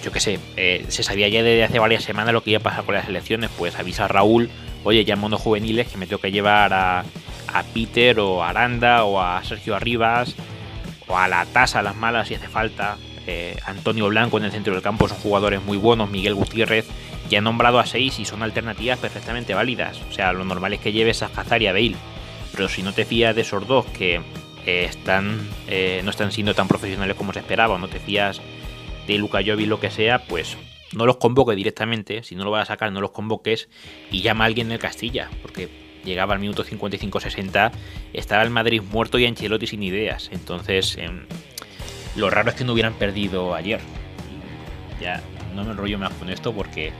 yo 0.05 0.12
qué 0.12 0.21
sé, 0.21 0.39
eh, 0.57 0.85
se 0.89 1.03
sabía 1.03 1.29
ya 1.29 1.43
desde 1.43 1.65
hace 1.65 1.79
varias 1.79 2.05
semanas 2.05 2.33
lo 2.33 2.43
que 2.43 2.51
iba 2.51 2.59
a 2.59 2.62
pasar 2.62 2.85
con 2.85 2.95
las 2.95 3.07
selecciones, 3.07 3.51
pues 3.57 3.77
avisa 3.77 4.05
a 4.05 4.09
Raúl, 4.09 4.51
oye, 4.85 5.05
ya 5.05 5.15
en 5.15 5.21
modo 5.21 5.39
juveniles 5.39 5.89
que 5.89 5.97
me 5.97 6.07
tengo 6.07 6.21
que 6.21 6.33
llevar 6.33 6.73
a, 6.73 7.05
Peter 7.75 8.19
o 8.19 8.43
a 8.43 8.49
Aranda 8.49 9.05
o 9.05 9.21
a 9.21 9.45
Sergio 9.45 9.77
Arribas 9.77 10.35
o 11.07 11.19
a 11.19 11.29
la 11.29 11.45
tasa, 11.45 11.81
a 11.81 11.83
las 11.83 11.95
malas 11.95 12.29
si 12.29 12.35
hace 12.35 12.49
falta. 12.49 12.97
Eh, 13.26 13.57
Antonio 13.67 14.09
Blanco 14.09 14.38
en 14.38 14.45
el 14.45 14.52
centro 14.52 14.73
del 14.73 14.83
campo 14.83 15.09
son 15.09 15.19
jugadores 15.19 15.62
muy 15.62 15.76
buenos, 15.76 16.11
Miguel 16.11 16.35
Gutiérrez 16.35 16.88
ya 17.33 17.38
ha 17.38 17.43
nombrado 17.43 17.79
a 17.79 17.87
seis 17.87 18.19
y 18.19 18.25
son 18.25 18.43
alternativas 18.43 18.99
perfectamente 18.99 19.55
válidas. 19.55 20.00
O 20.11 20.12
sea, 20.12 20.33
lo 20.33 20.45
normal 20.45 20.75
es 20.75 20.81
que 20.81 20.93
lleves 20.93 21.23
a 21.23 21.31
Hazard 21.35 21.62
y 21.62 21.67
a 21.67 21.73
Bale. 21.73 21.97
Pero 22.55 22.69
si 22.69 22.83
no 22.83 22.93
te 22.93 23.07
fías 23.07 23.35
de 23.35 23.41
esos 23.41 23.67
dos 23.67 23.87
que 23.87 24.21
eh, 24.67 24.85
están, 24.85 25.41
eh, 25.67 26.02
no 26.05 26.11
están 26.11 26.31
siendo 26.31 26.55
tan 26.55 26.69
profesionales 26.69 27.17
como 27.17 27.33
se 27.33 27.38
esperaba, 27.38 27.75
o 27.75 27.79
no 27.79 27.88
te 27.88 28.00
fías 28.00 28.43
de 29.07 29.17
Luca 29.17 29.41
Jovi, 29.45 29.64
lo 29.64 29.81
que 29.81 29.91
sea, 29.91 30.19
pues 30.26 30.59
no 30.93 31.07
los 31.07 31.17
convoques 31.17 31.57
directamente. 31.57 32.23
Si 32.23 32.35
no 32.35 32.45
lo 32.45 32.50
vas 32.50 32.62
a 32.69 32.75
sacar, 32.75 32.93
no 32.93 33.00
los 33.00 33.12
convoques 33.12 33.69
y 34.11 34.21
llama 34.21 34.45
a 34.45 34.49
alguien 34.49 34.69
del 34.69 34.79
Castilla. 34.79 35.31
Porque 35.41 35.71
llegaba 36.05 36.35
al 36.35 36.41
minuto 36.41 36.64
55-60, 36.64 37.73
estaba 38.12 38.43
el 38.43 38.50
Madrid 38.50 38.83
muerto 38.83 39.19
y 39.19 39.25
Ancelotti 39.25 39.67
sin 39.67 39.83
ideas. 39.83 40.29
Entonces, 40.33 40.99
em, 40.99 41.25
lo 42.16 42.31
raro 42.31 42.50
es 42.50 42.54
que 42.54 42.64
no 42.64 42.73
hubieran 42.73 42.95
perdido 42.95 43.54
ayer. 43.54 43.81
Ya 45.00 45.21
no 45.54 45.64
me 45.64 45.73
enrollo 45.73 45.99
más 45.99 46.12
con 46.14 46.31
esto 46.31 46.52
porque 46.52 46.92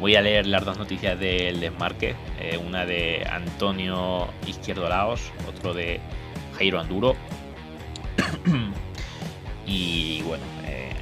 voy 0.00 0.14
a 0.16 0.22
leer 0.22 0.46
las 0.46 0.64
dos 0.64 0.78
noticias 0.78 1.18
del 1.18 1.60
desmarque. 1.60 2.14
Eh, 2.40 2.58
una 2.58 2.84
de 2.84 3.26
Antonio 3.30 4.28
Izquierdo 4.46 4.88
Laos, 4.88 5.32
otro 5.48 5.74
de 5.74 6.00
Jairo 6.56 6.80
Anduro. 6.80 7.16
y 9.66 10.22
bueno, 10.22 10.44
eh, 10.66 10.92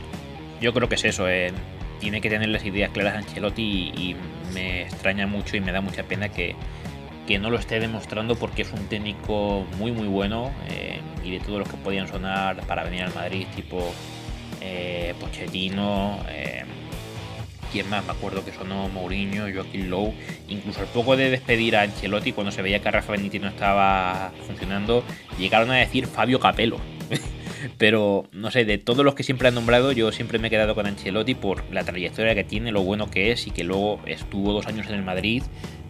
yo 0.61 0.73
creo 0.73 0.89
que 0.89 0.95
es 0.97 1.05
eso. 1.05 1.29
Eh, 1.29 1.53
tiene 2.01 2.21
que 2.21 2.29
tener 2.29 2.49
las 2.49 2.65
ideas 2.65 2.91
claras 2.91 3.17
Ancelotti 3.17 3.93
y, 3.97 4.17
me 4.55 4.83
extraña 4.83 5.27
mucho 5.27 5.57
y 5.57 5.61
me 5.61 5.71
da 5.71 5.83
mucha 5.83 6.05
pena 6.05 6.31
que, 6.31 6.55
no 7.39 7.51
lo 7.51 7.59
esté 7.59 7.81
demostrando 7.81 8.37
porque 8.37 8.63
es 8.63 8.73
un 8.73 8.87
técnico 8.87 9.67
muy 9.79 9.93
muy 9.93 10.07
bueno 10.07 10.53
y 11.25 11.31
de 11.31 11.41
todos 11.41 11.59
los 11.59 11.69
que 11.69 11.77
podían 11.77 12.07
sonar 12.07 12.65
para 12.67 12.85
venir 12.85 13.03
al 13.03 13.15
Madrid, 13.15 13.47
tipo 13.55 13.93
Pochettino, 15.21 16.19
¿Quién 17.73 17.91
más? 17.91 18.05
Me 18.05 18.13
acuerdo 18.13 18.45
que 18.45 18.53
sonó 18.53 18.89
Mourinho, 18.89 19.45
Joaquín 19.53 19.91
Lowe. 19.91 20.15
Incluso 20.49 20.81
al 20.81 20.87
poco 20.87 21.17
de 21.17 21.31
despedir 21.31 21.77
a 21.77 21.83
Ancelotti, 21.83 22.33
cuando 22.33 22.53
se 22.53 22.63
veía 22.63 22.81
que 22.81 22.91
Rafa 22.91 23.13
Benítez 23.13 23.43
no 23.43 23.49
estaba 23.49 24.33
funcionando, 24.47 25.05
llegaron 25.39 25.71
a 25.71 25.77
decir 25.77 26.07
Fabio 26.07 26.39
Capello. 26.39 26.79
Pero 27.79 28.29
no 28.33 28.51
sé, 28.51 28.65
de 28.65 28.79
todos 28.79 29.05
los 29.05 29.15
que 29.15 29.25
siempre 29.25 29.49
han 29.49 29.55
nombrado, 29.55 29.93
yo 29.93 30.13
siempre 30.13 30.39
me 30.39 30.49
he 30.49 30.51
quedado 30.51 30.75
con 30.75 30.87
Ancelotti 30.87 31.35
por 31.35 31.65
la 31.73 31.85
trayectoria 31.85 32.35
que 32.35 32.45
tiene, 32.45 32.71
lo 32.71 32.83
bueno 32.83 33.11
que 33.11 33.33
es 33.33 33.47
y 33.47 33.51
que 33.51 33.65
luego 33.65 34.01
estuvo 34.07 34.53
dos 34.53 34.67
años 34.67 34.87
en 34.87 34.95
el 34.95 35.03
Madrid, 35.03 35.43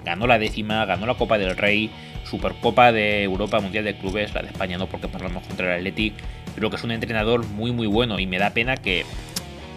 ganó 0.06 0.26
la 0.26 0.38
décima, 0.38 0.86
ganó 0.86 1.04
la 1.04 1.14
Copa 1.14 1.36
del 1.36 1.56
Rey, 1.56 1.90
Supercopa 2.24 2.92
de 2.92 3.24
Europa, 3.24 3.60
Mundial 3.60 3.84
de 3.84 3.98
Clubes, 3.98 4.32
la 4.32 4.42
de 4.42 4.48
España 4.48 4.78
no 4.78 4.86
porque 4.86 5.08
pasamos 5.08 5.44
contra 5.46 5.66
el 5.66 5.80
Athletic, 5.80 6.14
pero 6.54 6.70
que 6.70 6.76
es 6.76 6.84
un 6.84 6.92
entrenador 6.92 7.44
muy 7.44 7.72
muy 7.72 7.88
bueno 7.88 8.18
y 8.18 8.26
me 8.26 8.38
da 8.38 8.50
pena 8.50 8.76
que 8.76 9.04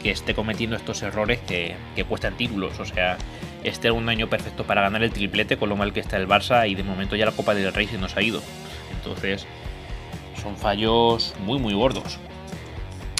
esté 0.04 0.34
cometiendo 0.34 0.76
estos 0.76 1.02
errores 1.02 1.40
que, 1.40 1.76
cuestan 2.08 2.38
títulos. 2.38 2.80
O 2.80 2.86
sea, 2.86 3.18
este 3.64 3.90
es 3.90 3.94
un 3.94 4.08
año 4.08 4.30
perfecto 4.30 4.64
para 4.64 4.82
ganar 4.82 5.04
el 5.04 5.12
triplete 5.12 5.58
con 5.58 5.68
lo 5.68 5.76
mal 5.76 5.92
que 5.92 6.00
está 6.00 6.16
el 6.16 6.28
Barça 6.28 6.70
y 6.70 6.76
de 6.76 6.84
momento 6.84 7.16
ya 7.16 7.26
la 7.26 7.34
Copa 7.34 7.54
del 7.54 7.74
Rey 7.74 7.88
se 7.88 7.98
nos 7.98 8.16
ha 8.16 8.22
ido. 8.22 8.42
Entonces, 8.96 9.48
son 10.42 10.56
fallos 10.56 11.34
muy 11.44 11.60
muy 11.60 11.74
gordos. 11.74 12.20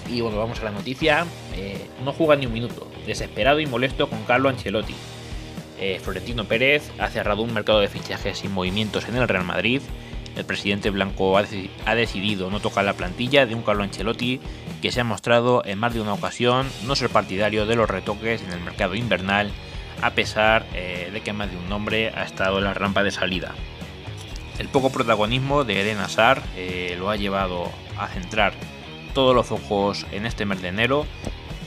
Y 0.08 0.22
bueno, 0.22 0.38
vamos 0.38 0.60
a 0.62 0.66
la 0.66 0.72
noticia. 0.72 1.26
Eh, 1.56 1.86
no 2.06 2.14
juega 2.14 2.36
ni 2.36 2.46
un 2.46 2.54
minuto. 2.54 2.90
Desesperado 3.06 3.60
y 3.60 3.66
molesto 3.66 4.10
con 4.10 4.24
Carlo 4.24 4.50
Ancelotti. 4.50 4.96
Eh, 5.80 6.00
Florentino 6.04 6.46
Pérez 6.46 6.92
ha 7.00 7.08
cerrado 7.08 7.42
un 7.42 7.54
mercado 7.54 7.80
de 7.80 7.88
fichajes 7.88 8.40
sin 8.40 8.52
movimientos 8.52 9.08
en 9.08 9.16
el 9.16 9.28
Real 9.28 9.46
Madrid 9.46 9.82
el 10.40 10.46
presidente 10.46 10.90
blanco 10.90 11.38
ha, 11.38 11.96
decidido 11.96 12.50
no 12.50 12.62
tocar 12.62 12.86
la 12.86 12.94
plantilla 12.94 13.46
de 13.46 13.56
un 13.56 13.62
Carlo 13.62 13.84
Ancelotti 13.84 14.40
que 14.82 14.92
se 14.92 15.02
ha 15.02 15.04
mostrado 15.04 15.64
en 15.66 15.78
más 15.78 15.94
de 15.94 16.00
una 16.00 16.14
ocasión 16.14 16.66
no 16.86 16.96
ser 16.96 17.10
partidario 17.10 17.66
de 17.66 17.76
los 17.76 17.90
retoques 17.90 18.42
en 18.42 18.52
el 18.52 18.62
mercado 18.62 18.96
invernal, 18.96 19.52
a 20.02 20.12
pesar 20.12 20.66
eh, 20.74 21.10
de 21.12 21.22
que 21.22 21.34
más 21.34 21.52
de 21.52 21.58
un 21.58 21.68
nombre 21.68 22.14
ha 22.16 22.24
estado 22.24 22.60
en 22.60 22.64
la 22.64 22.74
rampa 22.74 23.04
de 23.04 23.12
salida. 23.12 23.54
El 24.60 24.70
poco 24.70 24.92
protagonismo 24.92 25.66
de 25.66 25.82
Eden 25.82 26.00
Hazard 26.00 26.42
eh, 26.56 26.96
lo 26.98 27.10
ha 27.10 27.18
llevado 27.18 27.70
a 27.98 28.08
centrar 28.08 28.54
todos 29.14 29.36
los 29.36 29.52
ojos 29.52 30.06
en 30.12 30.26
este 30.26 30.46
mes 30.46 30.62
de 30.62 30.70
enero, 30.70 31.06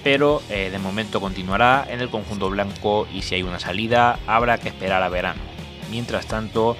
pero 0.03 0.43
eh, 0.51 0.71
de 0.71 0.79
momento 0.79 1.21
continuará 1.21 1.87
en 1.89 2.01
el 2.01 2.11
conjunto 2.11 2.51
blanco 2.51 3.07
y 3.13 3.23
si 3.23 3.37
hay 3.37 3.43
una 3.43 3.61
salida 3.61 4.19
habrá 4.27 4.59
que 4.59 4.69
esperar 4.69 5.03
a 5.03 5.09
verano. 5.09 5.41
Mientras 5.91 6.27
tanto, 6.27 6.77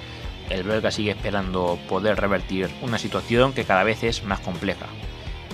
el 0.49 0.63
belga 0.63 0.91
sigue 0.91 1.11
esperando 1.11 1.79
poder 1.87 2.19
revertir 2.19 2.69
una 2.81 2.97
situación 2.97 3.53
que 3.53 3.63
cada 3.63 3.83
vez 3.83 4.03
es 4.03 4.23
más 4.23 4.39
compleja. 4.39 4.87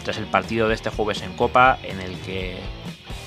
Tras 0.03 0.17
el 0.17 0.25
partido 0.25 0.67
de 0.67 0.75
este 0.75 0.89
jueves 0.89 1.21
en 1.21 1.33
Copa, 1.33 1.77
en 1.83 1.99
el 1.99 2.17
que 2.19 2.57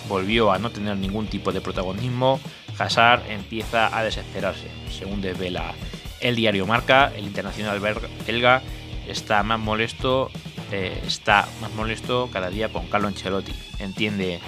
volvió 0.08 0.52
a 0.52 0.58
no 0.58 0.70
tener 0.70 0.96
ningún 0.96 1.26
tipo 1.26 1.52
de 1.52 1.60
protagonismo, 1.60 2.40
Hazard 2.78 3.30
empieza 3.30 3.96
a 3.96 4.02
desesperarse. 4.02 4.68
Según 4.90 5.20
desvela 5.20 5.74
el 6.20 6.34
diario 6.34 6.66
Marca, 6.66 7.12
el 7.14 7.24
internacional 7.24 7.80
belga 7.80 8.62
está 9.06 9.42
más 9.42 9.58
molesto, 9.58 10.30
eh, 10.72 11.02
está 11.06 11.46
más 11.60 11.72
molesto 11.74 12.30
cada 12.32 12.48
día 12.48 12.70
con 12.70 12.86
Carlo 12.88 13.08
Ancelotti. 13.08 13.52
Entiende 13.78 14.40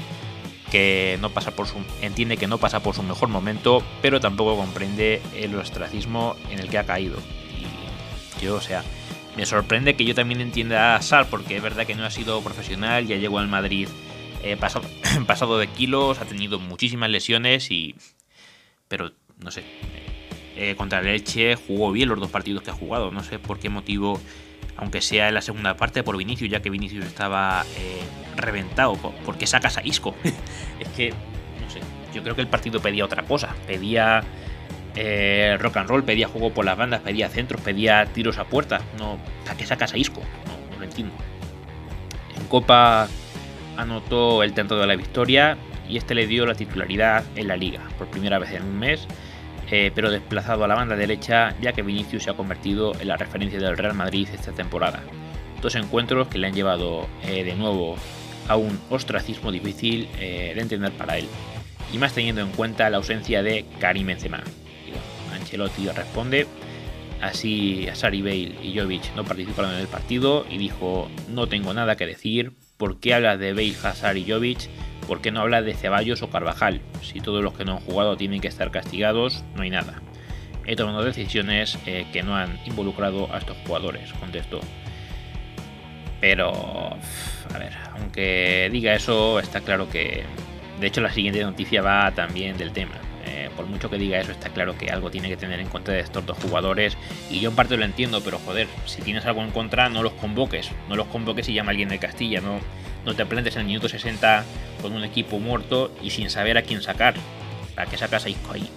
que 0.71 1.19
no 1.21 1.31
pasa 1.31 1.55
por 1.55 1.69
su, 1.69 1.77
entiende 2.01 2.37
que 2.37 2.47
no 2.47 2.59
pasa 2.59 2.83
por 2.83 2.95
su 2.95 3.03
mejor 3.03 3.29
momento, 3.29 3.83
pero 4.03 4.21
tampoco 4.21 4.57
comprende 4.57 5.23
el 5.37 5.55
ostracismo 5.55 6.35
en 6.51 6.59
el 6.59 6.69
que 6.69 6.79
ha 6.79 6.85
caído. 6.85 7.19
Y 8.41 8.45
yo, 8.45 8.57
o 8.57 8.61
sea, 8.61 8.83
me 9.37 9.47
sorprende 9.47 9.97
que 9.97 10.05
yo 10.05 10.15
también 10.15 10.41
entienda 10.41 10.97
a 10.97 11.03
Sar, 11.03 11.29
porque 11.29 11.57
es 11.57 11.63
verdad 11.63 11.87
que 11.87 11.95
no 11.95 12.05
ha 12.05 12.11
sido 12.11 12.41
profesional, 12.43 13.07
ya 13.07 13.17
llegó 13.17 13.39
al 13.39 13.49
Madrid 13.49 13.89
eh, 14.43 14.57
pasado, 14.57 14.89
pasado 15.27 15.59
de 15.59 15.67
kilos, 15.69 16.21
ha 16.21 16.25
tenido 16.25 16.59
muchísimas 16.59 17.11
lesiones 17.11 17.71
y... 17.71 17.95
Pero, 18.89 19.13
no 19.39 19.51
sé, 19.51 19.63
eh, 20.57 20.75
contra 20.77 21.01
el 21.01 21.07
Elche 21.09 21.57
jugó 21.57 21.91
bien 21.93 22.09
los 22.09 22.21
dos 22.21 22.31
partidos 22.31 22.63
que 22.63 22.71
ha 22.71 22.75
jugado, 22.75 23.11
no 23.11 23.25
sé 23.25 23.39
por 23.39 23.59
qué 23.59 23.69
motivo 23.71 24.21
aunque 24.77 25.01
sea 25.01 25.29
en 25.29 25.35
la 25.35 25.43
segunda 25.43 25.77
parte 25.77 26.03
por 26.03 26.17
Vinicius, 26.17 26.51
ya 26.51 26.61
que 26.61 26.71
Vinicius 26.71 27.05
estaba 27.05 27.65
eh, 27.77 28.03
reventado. 28.37 28.95
¿Por 28.97 29.37
qué 29.37 29.47
sacas 29.47 29.79
a 29.79 29.83
Isco? 29.85 30.15
es 30.81 30.89
que, 30.89 31.11
no 31.11 31.71
sé, 31.71 31.81
yo 32.13 32.23
creo 32.23 32.35
que 32.35 32.41
el 32.41 32.49
partido 32.49 32.81
pedía 32.81 33.05
otra 33.05 33.23
cosa. 33.25 33.55
Pedía 33.67 34.23
eh, 34.97 35.57
rock 35.61 35.77
and 35.79 35.89
roll, 35.89 36.05
pedía 36.05 36.29
juego 36.29 36.53
por 36.53 36.65
las 36.65 36.77
bandas, 36.77 37.01
pedía 37.01 37.29
centros, 37.29 37.61
pedía 37.61 38.07
tiros 38.07 38.39
a 38.39 38.45
puerta. 38.45 38.81
No, 38.99 39.19
¿a 39.49 39.57
qué 39.57 39.67
sacas 39.67 39.95
a 39.95 39.99
Isco? 39.99 40.23
No, 40.47 40.73
no 40.73 40.79
lo 40.79 40.85
entiendo. 40.85 41.15
En 42.37 42.47
Copa 42.47 43.09
anotó 43.77 44.43
el 44.43 44.53
tanto 44.55 44.79
de 44.79 44.87
la 44.87 44.97
victoria 44.97 45.57
y 45.89 45.97
este 45.97 46.15
le 46.15 46.27
dio 46.27 46.47
la 46.47 46.55
titularidad 46.55 47.25
en 47.37 47.49
la 47.49 47.57
liga 47.57 47.81
por 47.99 48.09
primera 48.09 48.39
vez 48.39 48.53
en 48.53 48.63
un 48.63 48.79
mes 48.79 49.07
eh, 49.71 49.91
pero 49.95 50.11
desplazado 50.11 50.65
a 50.65 50.69
la 50.69 50.75
banda 50.75 50.97
derecha 50.97 51.55
ya 51.61 51.73
que 51.73 51.83
Vinicius 51.83 52.25
se 52.25 52.31
ha 52.31 52.35
convertido 52.35 52.93
en 53.01 53.09
la 53.09 53.17
referencia 53.17 53.59
del 53.59 53.77
Real 53.77 53.95
Madrid 53.95 54.29
esta 54.33 54.53
temporada. 54.53 55.03
Dos 55.63 55.75
encuentros 55.77 56.29
que 56.29 56.39
le 56.39 56.47
han 56.47 56.55
llevado 56.55 57.09
eh, 57.23 57.45
de 57.45 57.55
nuevo 57.55 57.97
a 58.49 58.57
un 58.57 58.79
ostracismo 58.91 59.51
difícil 59.51 60.09
eh, 60.19 60.53
de 60.55 60.61
entender 60.61 60.93
para 60.93 61.17
él, 61.19 61.27
y 61.93 61.99
más 61.99 62.13
teniendo 62.13 62.43
en 62.43 62.51
cuenta 62.51 62.91
la 62.91 62.99
ausencia 62.99 63.43
de 63.43 63.65
Karim 63.81 64.07
Benzema. 64.07 64.43
Ancelotti 65.33 65.89
responde, 65.89 66.47
así 67.21 67.89
Asari 67.89 68.23
Bale 68.23 68.55
y 68.63 68.79
Jovic 68.79 69.15
no 69.15 69.25
participaron 69.25 69.73
en 69.73 69.81
el 69.81 69.89
partido 69.89 70.47
y 70.51 70.59
dijo 70.59 71.09
no 71.29 71.49
tengo 71.49 71.73
nada 71.73 71.97
que 71.97 72.07
decir, 72.07 72.53
¿por 72.77 73.01
qué 73.01 73.15
hablas 73.15 73.39
de 73.39 73.53
Bale, 73.53 73.75
Hazard 73.83 74.17
y 74.17 74.31
Jovic? 74.31 74.69
¿Por 75.07 75.21
qué 75.21 75.31
no 75.31 75.41
habla 75.41 75.63
de 75.63 75.75
Ceballos 75.75 76.23
o 76.23 76.31
Carvajal? 76.31 76.81
Si 77.03 77.21
todos 77.21 77.43
los 77.43 77.55
que 77.55 77.65
no 77.65 77.73
han 77.73 77.81
jugado 77.81 78.17
tienen 78.17 78.41
que 78.41 78.49
estar 78.49 78.71
castigados, 78.71 79.45
no 79.55 79.63
hay 79.63 79.71
nada. 79.71 80.01
He 80.67 80.77
tomado 80.77 81.05
decisiones 81.05 81.79
eh, 81.87 82.07
que 82.13 82.23
no 82.23 82.37
han 82.37 82.59
involucrado 82.65 83.33
a 83.33 83.39
estos 83.39 83.57
jugadores, 83.67 84.13
contestó. 84.15 84.61
Pero, 86.21 86.97
a 87.55 87.59
ver, 87.59 87.73
aunque 87.93 88.71
diga 88.73 88.95
eso, 88.95 89.39
está 89.39 89.61
claro 89.61 89.91
que 89.91 90.25
De 90.81 90.87
hecho, 90.87 91.03
la 91.03 91.13
siguiente 91.13 91.43
noticia 91.43 91.83
va 91.83 92.11
también 92.13 92.57
del 92.57 92.73
tema. 92.73 92.95
Eh, 93.27 93.51
por 93.57 93.67
mucho 93.67 93.91
que 93.91 93.99
diga 93.99 94.19
eso, 94.19 94.33
está 94.33 94.49
claro 94.51 94.77
que 94.77 94.91
algo 94.91 95.11
tiene 95.11 95.29
que 95.29 95.37
tener 95.37 95.61
en 95.61 95.69
contra 95.69 95.95
de 95.95 96.01
estos 96.01 96.25
dos 96.25 96.39
jugadores. 96.39 96.97
Y 97.31 97.41
yo 97.41 97.51
en 97.51 97.57
parte 97.57 97.77
lo 97.77 97.85
entiendo, 97.85 98.23
pero 98.23 98.39
joder, 98.39 98.69
si 98.87 99.03
tienes 99.03 99.27
algo 99.27 99.43
en 99.43 99.51
contra, 99.51 99.89
no 99.89 100.03
los 100.03 100.15
convoques. 100.15 100.71
No 100.89 100.97
los 100.97 101.07
convoques 101.09 101.49
y 101.49 101.55
llama 101.55 101.71
a 101.71 101.73
alguien 101.73 101.91
de 101.91 101.99
Castilla. 101.99 102.41
No, 102.41 102.59
no 103.05 103.15
te 103.15 103.27
plantes 103.27 103.55
en 103.57 103.63
el 103.63 103.67
minuto 103.67 103.89
60 103.89 104.45
con 104.81 104.93
un 104.93 105.05
equipo 105.05 105.39
muerto 105.39 105.93
y 106.03 106.11
sin 106.11 106.31
saber 106.31 106.59
a 106.59 106.63
quién 106.63 106.83
sacar. 106.83 107.15
¿Para 107.75 107.91
qué 107.91 107.97
sacas 107.97 108.25
a 108.25 108.29
Isco 108.29 108.53
ahí? 108.53 108.69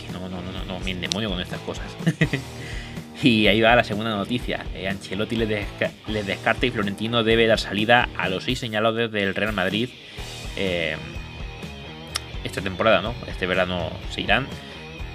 Que 0.00 0.12
no, 0.12 0.28
no, 0.28 0.40
no, 0.40 0.52
no, 0.52 0.64
no, 0.64 0.80
me 0.80 0.94
demonio 0.94 1.30
con 1.30 1.40
estas 1.40 1.60
cosas. 1.60 1.86
y 3.22 3.46
ahí 3.46 3.60
va 3.60 3.76
la 3.76 3.84
segunda 3.84 4.14
noticia. 4.14 4.64
Eh, 4.74 4.88
Ancelotti 4.88 5.36
les, 5.36 5.48
descarta 6.26 6.66
y 6.66 6.70
Florentino 6.70 7.22
debe 7.24 7.46
dar 7.46 7.58
salida 7.58 8.08
a 8.16 8.28
los 8.28 8.44
seis 8.44 8.58
señalados 8.58 9.10
del 9.10 9.34
Real 9.34 9.52
Madrid. 9.52 9.90
Eh, 10.56 10.96
esta 12.44 12.60
temporada, 12.60 13.02
¿no? 13.02 13.14
Este 13.26 13.46
verano 13.46 13.90
se 14.10 14.22
irán. 14.22 14.46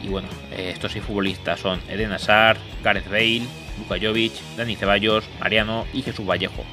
Y 0.04 0.08
bueno, 0.08 0.28
eh, 0.52 0.72
estos 0.74 0.94
seis 0.94 1.04
futbolistas 1.04 1.60
son 1.60 1.80
Eden 1.90 2.12
Hazard, 2.12 2.58
Gareth 2.84 3.10
Bale, 3.10 3.44
Luka 3.78 3.98
Jovic, 4.02 4.34
Dani 4.58 4.76
Ceballos, 4.76 5.26
Mariano 5.40 5.86
y 5.94 6.02
Jesús 6.02 6.26
Vallejo, 6.26 6.66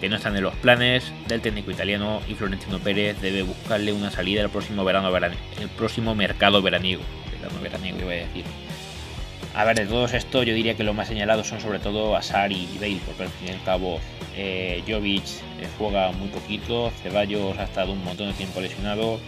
que 0.00 0.08
no 0.08 0.16
están 0.16 0.36
en 0.36 0.42
los 0.42 0.54
planes 0.56 1.12
del 1.28 1.40
técnico 1.40 1.70
italiano 1.70 2.20
y 2.28 2.34
Florentino 2.34 2.78
Pérez 2.78 3.20
debe 3.20 3.42
buscarle 3.42 3.92
una 3.92 4.10
salida 4.10 4.42
el 4.42 4.50
próximo 4.50 4.84
verano, 4.84 5.10
el 5.60 5.68
próximo 5.68 6.14
mercado 6.14 6.62
veraniego. 6.62 7.02
Verano 7.40 7.60
veraniego 7.60 7.98
iba 7.98 8.12
a 8.12 8.14
decir. 8.14 8.44
A 9.54 9.64
ver, 9.64 9.76
de 9.76 9.86
todos 9.86 10.14
estos 10.14 10.46
yo 10.46 10.54
diría 10.54 10.76
que 10.76 10.84
los 10.84 10.94
más 10.94 11.08
señalados 11.08 11.48
son 11.48 11.60
sobre 11.60 11.80
todo 11.80 12.16
Hazard 12.16 12.52
y 12.52 12.68
Bale, 12.80 13.00
porque 13.04 13.24
al 13.24 13.28
fin 13.30 13.48
y 13.48 13.50
al 13.50 13.62
cabo 13.64 14.00
eh, 14.36 14.82
Jovic 14.86 15.24
eh, 15.60 15.68
juega 15.76 16.12
muy 16.12 16.28
poquito, 16.28 16.92
Ceballos 17.02 17.58
ha 17.58 17.64
estado 17.64 17.92
un 17.92 18.04
montón 18.04 18.28
de 18.28 18.34
tiempo 18.34 18.60
lesionado, 18.60 19.18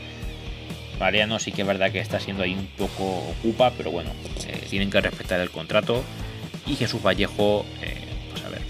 Mariano 1.03 1.41
sí 1.41 1.51
que 1.51 1.63
es 1.63 1.67
verdad 1.67 1.91
que 1.91 1.99
está 1.99 2.21
siendo 2.21 2.45
ahí 2.45 2.55
un 2.55 2.69
poco 2.79 3.25
ocupa, 3.41 3.73
pero 3.77 3.91
bueno, 3.91 4.11
eh, 4.47 4.65
tienen 4.71 4.89
que 4.89 5.01
respetar 5.01 5.41
el 5.41 5.51
contrato. 5.51 6.05
Y 6.65 6.77
Jesús 6.77 7.03
Vallejo, 7.03 7.67
eh, 7.83 7.97
pues 8.31 8.45
a 8.45 8.49
ver, 8.49 8.63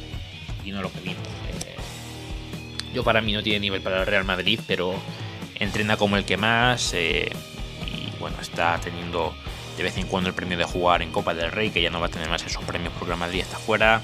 no 0.64 0.80
lo 0.80 0.90
que 0.90 1.00
vimos. 1.00 1.31
Eh, 2.92 2.94
yo 2.94 3.04
para 3.04 3.20
mí 3.20 3.32
no 3.32 3.42
tiene 3.42 3.60
nivel 3.60 3.80
para 3.80 4.00
el 4.00 4.06
Real 4.06 4.24
Madrid, 4.24 4.60
pero 4.66 4.94
entrena 5.56 5.96
como 5.96 6.16
el 6.16 6.24
que 6.24 6.36
más. 6.36 6.94
y 6.94 7.28
bueno, 8.18 8.36
está 8.40 8.78
teniendo 8.78 9.34
de 9.76 9.82
vez 9.82 9.96
en 9.96 10.06
cuando 10.06 10.28
el 10.28 10.34
premio 10.34 10.58
de 10.58 10.64
jugar 10.64 11.02
en 11.02 11.10
Copa 11.10 11.34
del 11.34 11.50
Rey, 11.50 11.70
que 11.70 11.82
ya 11.82 11.90
no 11.90 12.00
va 12.00 12.06
a 12.06 12.10
tener 12.10 12.28
más 12.28 12.44
esos 12.44 12.62
premios 12.64 12.92
porque 12.98 13.12
el 13.12 13.18
Madrid 13.18 13.40
está 13.40 13.58
fuera. 13.58 14.02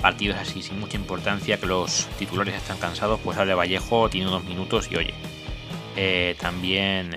Partidos 0.00 0.36
así 0.36 0.62
sin 0.62 0.78
mucha 0.78 0.96
importancia, 0.96 1.58
que 1.58 1.66
los 1.66 2.06
titulares 2.18 2.54
están 2.54 2.78
cansados, 2.78 3.18
pues 3.24 3.36
sale 3.36 3.54
Vallejo, 3.54 4.10
tiene 4.10 4.28
unos 4.28 4.44
minutos 4.44 4.88
y 4.90 4.96
oye. 4.96 5.14
también 6.38 7.16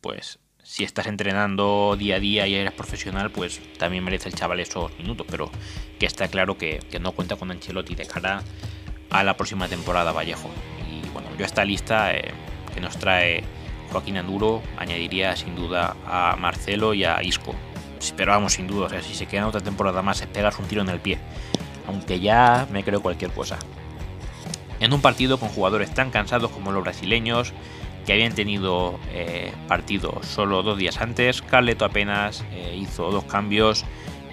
pues 0.00 0.38
si 0.64 0.82
estás 0.82 1.06
entrenando 1.06 1.94
día 1.96 2.16
a 2.16 2.20
día 2.20 2.46
y 2.46 2.54
eres 2.54 2.72
profesional, 2.72 3.30
pues 3.30 3.60
también 3.78 4.02
merece 4.02 4.28
el 4.28 4.34
chaval 4.34 4.60
esos 4.60 4.96
minutos, 4.98 5.26
pero 5.30 5.50
que 5.98 6.06
está 6.06 6.26
claro 6.28 6.58
que, 6.58 6.80
no 7.00 7.12
cuenta 7.12 7.36
con 7.36 7.50
Ancelotti 7.50 7.94
de 7.94 8.06
cara 8.06 8.42
a 9.14 9.22
la 9.22 9.36
próxima 9.36 9.68
temporada 9.68 10.10
Vallejo. 10.10 10.50
Y 10.90 11.08
bueno, 11.10 11.28
yo 11.38 11.44
esta 11.44 11.64
lista 11.64 12.12
eh, 12.14 12.32
que 12.74 12.80
nos 12.80 12.98
trae 12.98 13.44
Joaquín 13.92 14.16
Anduro 14.16 14.60
añadiría 14.76 15.36
sin 15.36 15.54
duda 15.54 15.96
a 16.04 16.34
Marcelo 16.36 16.94
y 16.94 17.04
a 17.04 17.22
Isco. 17.22 17.54
Pero 18.16 18.32
vamos, 18.32 18.54
sin 18.54 18.66
duda, 18.66 18.86
o 18.86 18.88
sea, 18.88 19.02
si 19.02 19.14
se 19.14 19.26
queda 19.26 19.46
otra 19.46 19.60
temporada 19.60 20.02
más, 20.02 20.20
es 20.20 20.26
pegas 20.26 20.58
un 20.58 20.66
tiro 20.66 20.82
en 20.82 20.88
el 20.88 20.98
pie. 20.98 21.18
Aunque 21.86 22.18
ya 22.18 22.66
me 22.72 22.82
creo 22.82 23.00
cualquier 23.00 23.30
cosa. 23.30 23.56
En 24.80 24.92
un 24.92 25.00
partido 25.00 25.38
con 25.38 25.48
jugadores 25.48 25.94
tan 25.94 26.10
cansados 26.10 26.50
como 26.50 26.72
los 26.72 26.82
brasileños, 26.82 27.52
que 28.04 28.12
habían 28.12 28.34
tenido 28.34 28.98
eh, 29.12 29.52
partido 29.68 30.20
solo 30.22 30.62
dos 30.64 30.76
días 30.76 31.00
antes. 31.00 31.40
Carleto 31.40 31.84
apenas 31.84 32.44
eh, 32.52 32.76
hizo 32.76 33.10
dos 33.12 33.24
cambios. 33.24 33.84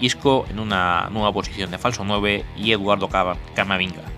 Isco 0.02 0.46
en 0.50 0.60
una 0.60 1.08
nueva 1.12 1.32
posición 1.32 1.70
de 1.70 1.78
falso 1.78 2.04
9 2.04 2.44
y 2.58 2.72
Eduardo 2.72 3.08
Camavinga. 3.54 4.11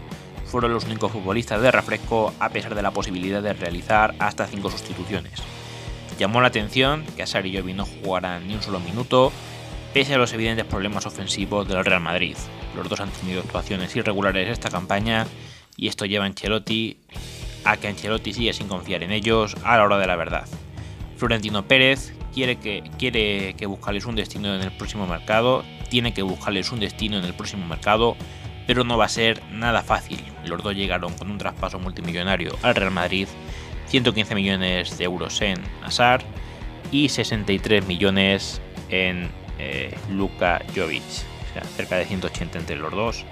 Fueron 0.53 0.71
los 0.71 0.85
únicos 0.85 1.11
futbolistas 1.11 1.63
de 1.63 1.71
refresco 1.71 2.31
a 2.39 2.49
pesar 2.49 2.75
de 2.75 2.83
la 2.83 2.91
posibilidad 2.91 3.41
de 3.41 3.53
realizar 3.53 4.13
hasta 4.19 4.45
5 4.45 4.69
sustituciones. 4.69 5.41
Llamó 6.19 6.41
la 6.41 6.49
atención 6.49 7.03
que 7.15 7.23
Asar 7.23 7.47
y 7.47 7.57
Jovi 7.57 7.73
no 7.73 7.87
jugaran 7.87 8.47
ni 8.47 8.53
un 8.53 8.61
solo 8.61 8.79
minuto, 8.79 9.31
pese 9.95 10.13
a 10.13 10.19
los 10.19 10.31
evidentes 10.31 10.65
problemas 10.65 11.07
ofensivos 11.07 11.67
del 11.67 11.83
Real 11.83 12.01
Madrid. 12.01 12.37
Los 12.75 12.87
dos 12.87 12.99
han 12.99 13.09
tenido 13.09 13.41
actuaciones 13.41 13.95
irregulares 13.95 14.47
esta 14.47 14.69
campaña 14.69 15.25
y 15.75 15.87
esto 15.87 16.05
lleva 16.05 16.25
a 16.25 16.27
Ancelotti 16.27 16.97
a 17.63 17.77
que 17.77 17.87
Ancelotti 17.87 18.31
sigue 18.31 18.53
sin 18.53 18.67
confiar 18.67 19.01
en 19.01 19.11
ellos 19.11 19.55
a 19.63 19.75
la 19.77 19.85
hora 19.85 19.97
de 19.97 20.05
la 20.05 20.17
verdad. 20.17 20.47
Florentino 21.17 21.67
Pérez 21.67 22.13
quiere 22.31 22.57
que, 22.57 22.83
quiere 22.99 23.55
que 23.55 23.65
buscarles 23.65 24.05
un 24.05 24.13
destino 24.13 24.53
en 24.53 24.61
el 24.61 24.71
próximo 24.77 25.07
mercado, 25.07 25.63
tiene 25.89 26.13
que 26.13 26.21
buscarles 26.21 26.71
un 26.71 26.79
destino 26.79 27.17
en 27.17 27.25
el 27.25 27.33
próximo 27.33 27.65
mercado, 27.65 28.15
pero 28.67 28.83
no 28.83 28.97
va 28.97 29.05
a 29.05 29.09
ser 29.09 29.41
nada 29.51 29.81
fácil. 29.81 30.19
Los 30.45 30.63
dos 30.63 30.75
llegaron 30.75 31.13
con 31.13 31.29
un 31.29 31.37
traspaso 31.37 31.79
multimillonario 31.79 32.57
al 32.61 32.75
Real 32.75 32.91
Madrid, 32.91 33.27
115 33.87 34.35
millones 34.35 34.97
de 34.97 35.03
euros 35.03 35.41
en 35.41 35.61
Asar 35.83 36.23
y 36.91 37.09
63 37.09 37.85
millones 37.85 38.61
en 38.89 39.29
eh, 39.59 39.95
Luka 40.09 40.61
Jovic, 40.75 41.01
o 41.01 41.53
sea, 41.53 41.63
cerca 41.63 41.97
de 41.97 42.05
180 42.05 42.59
entre 42.59 42.75
los 42.77 42.91
dos 42.91 43.25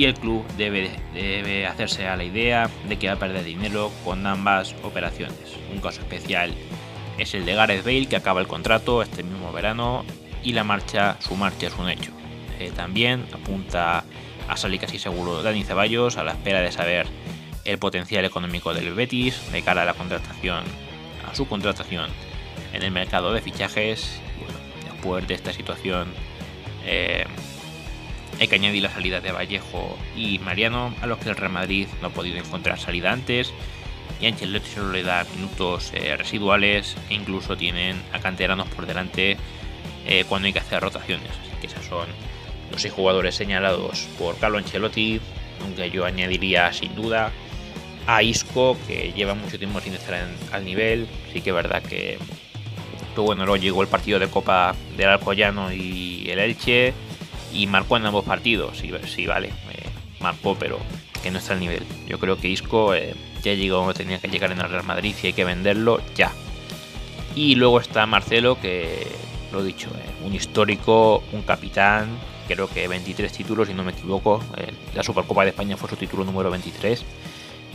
y 0.00 0.06
el 0.06 0.14
club 0.14 0.46
debe, 0.56 0.90
debe 1.12 1.66
hacerse 1.66 2.06
a 2.06 2.16
la 2.16 2.24
idea 2.24 2.70
de 2.88 2.98
que 2.98 3.08
va 3.08 3.12
a 3.12 3.18
perder 3.18 3.44
dinero 3.44 3.92
con 4.02 4.26
ambas 4.26 4.74
operaciones. 4.82 5.36
Un 5.70 5.80
caso 5.82 6.00
especial 6.00 6.54
es 7.18 7.34
el 7.34 7.44
de 7.44 7.54
Gareth 7.54 7.84
Bale 7.84 8.06
que 8.06 8.16
acaba 8.16 8.40
el 8.40 8.46
contrato 8.46 9.02
este 9.02 9.22
mismo 9.22 9.52
verano 9.52 10.06
y 10.42 10.54
la 10.54 10.64
marcha, 10.64 11.18
su 11.20 11.36
marcha 11.36 11.66
es 11.66 11.76
un 11.76 11.90
hecho. 11.90 12.12
Eh, 12.58 12.72
también 12.74 13.26
apunta 13.30 14.04
a 14.50 14.56
salir 14.56 14.80
casi 14.80 14.98
seguro 14.98 15.42
Dani 15.42 15.62
Ceballos 15.62 16.16
a 16.16 16.24
la 16.24 16.32
espera 16.32 16.60
de 16.60 16.72
saber 16.72 17.06
el 17.64 17.78
potencial 17.78 18.24
económico 18.24 18.74
del 18.74 18.92
Betis 18.94 19.52
de 19.52 19.62
cara 19.62 19.82
a 19.82 19.84
la 19.84 19.94
contratación, 19.94 20.64
a 21.30 21.34
su 21.34 21.46
contratación 21.46 22.10
en 22.72 22.82
el 22.82 22.90
mercado 22.90 23.32
de 23.32 23.40
fichajes. 23.40 24.20
después 24.84 25.26
de 25.26 25.34
esta 25.34 25.52
situación 25.52 26.12
eh, 26.84 27.24
hay 28.40 28.48
que 28.48 28.54
añadir 28.56 28.82
la 28.82 28.90
salida 28.90 29.20
de 29.20 29.32
Vallejo 29.32 29.96
y 30.16 30.38
Mariano, 30.40 30.94
a 31.00 31.06
los 31.06 31.18
que 31.18 31.28
el 31.28 31.36
Real 31.36 31.52
Madrid 31.52 31.86
no 32.00 32.08
ha 32.08 32.10
podido 32.10 32.38
encontrar 32.38 32.78
salida 32.78 33.12
antes. 33.12 33.52
Y 34.20 34.26
Ancelotti 34.26 34.68
solo 34.68 34.92
le 34.92 35.02
da 35.02 35.24
minutos 35.34 35.92
eh, 35.94 36.16
residuales 36.16 36.96
e 37.08 37.14
incluso 37.14 37.56
tienen 37.56 38.02
a 38.12 38.18
canteranos 38.18 38.68
por 38.68 38.86
delante 38.86 39.36
eh, 40.06 40.24
cuando 40.28 40.46
hay 40.46 40.52
que 40.52 40.58
hacer 40.58 40.82
rotaciones. 40.82 41.30
Así 41.30 41.60
que 41.60 41.66
esos 41.66 41.84
son 41.84 42.06
los 42.70 42.82
seis 42.82 42.92
jugadores 42.92 43.34
señalados 43.34 44.06
por 44.18 44.36
Carlo 44.38 44.58
Ancelotti, 44.58 45.20
aunque 45.62 45.90
yo 45.90 46.04
añadiría 46.04 46.72
sin 46.72 46.94
duda 46.94 47.32
a 48.06 48.22
Isco, 48.22 48.76
que 48.86 49.12
lleva 49.14 49.34
mucho 49.34 49.58
tiempo 49.58 49.80
sin 49.80 49.94
estar 49.94 50.26
al 50.52 50.64
nivel. 50.64 51.06
Sí 51.32 51.40
que 51.40 51.50
es 51.50 51.56
verdad 51.56 51.82
que, 51.82 52.18
pues 53.14 53.24
bueno, 53.24 53.44
luego 53.44 53.56
llegó 53.56 53.82
el 53.82 53.88
partido 53.88 54.18
de 54.18 54.28
Copa 54.28 54.74
del 54.96 55.08
Alcoyano 55.08 55.72
y 55.72 56.28
el 56.28 56.38
Elche 56.38 56.94
y 57.52 57.66
marcó 57.66 57.96
en 57.96 58.06
ambos 58.06 58.24
partidos. 58.24 58.78
Sí, 58.78 59.26
vale, 59.26 59.48
eh, 59.48 59.88
marcó, 60.20 60.56
pero 60.58 60.78
que 61.22 61.30
no 61.30 61.38
está 61.38 61.52
al 61.52 61.60
nivel. 61.60 61.84
Yo 62.06 62.18
creo 62.18 62.36
que 62.38 62.48
Isco 62.48 62.94
eh, 62.94 63.14
ya 63.42 63.54
llegó, 63.54 63.92
tenía 63.94 64.18
que 64.18 64.28
llegar 64.28 64.52
en 64.52 64.60
el 64.60 64.68
Real 64.68 64.84
Madrid 64.84 65.14
y 65.22 65.26
hay 65.28 65.32
que 65.32 65.44
venderlo 65.44 66.00
ya. 66.14 66.32
Y 67.34 67.54
luego 67.54 67.80
está 67.80 68.06
Marcelo, 68.06 68.60
que 68.60 69.06
lo 69.52 69.60
he 69.60 69.64
dicho, 69.64 69.88
eh, 69.90 70.26
un 70.26 70.34
histórico, 70.34 71.22
un 71.32 71.42
capitán, 71.42 72.08
creo 72.54 72.68
que 72.68 72.88
23 72.88 73.32
títulos, 73.32 73.68
si 73.68 73.74
no 73.74 73.84
me 73.84 73.92
equivoco. 73.92 74.42
la 74.94 75.02
Supercopa 75.02 75.44
de 75.44 75.50
España 75.50 75.76
fue 75.76 75.88
su 75.88 75.96
título 75.96 76.24
número 76.24 76.50
23. 76.50 77.04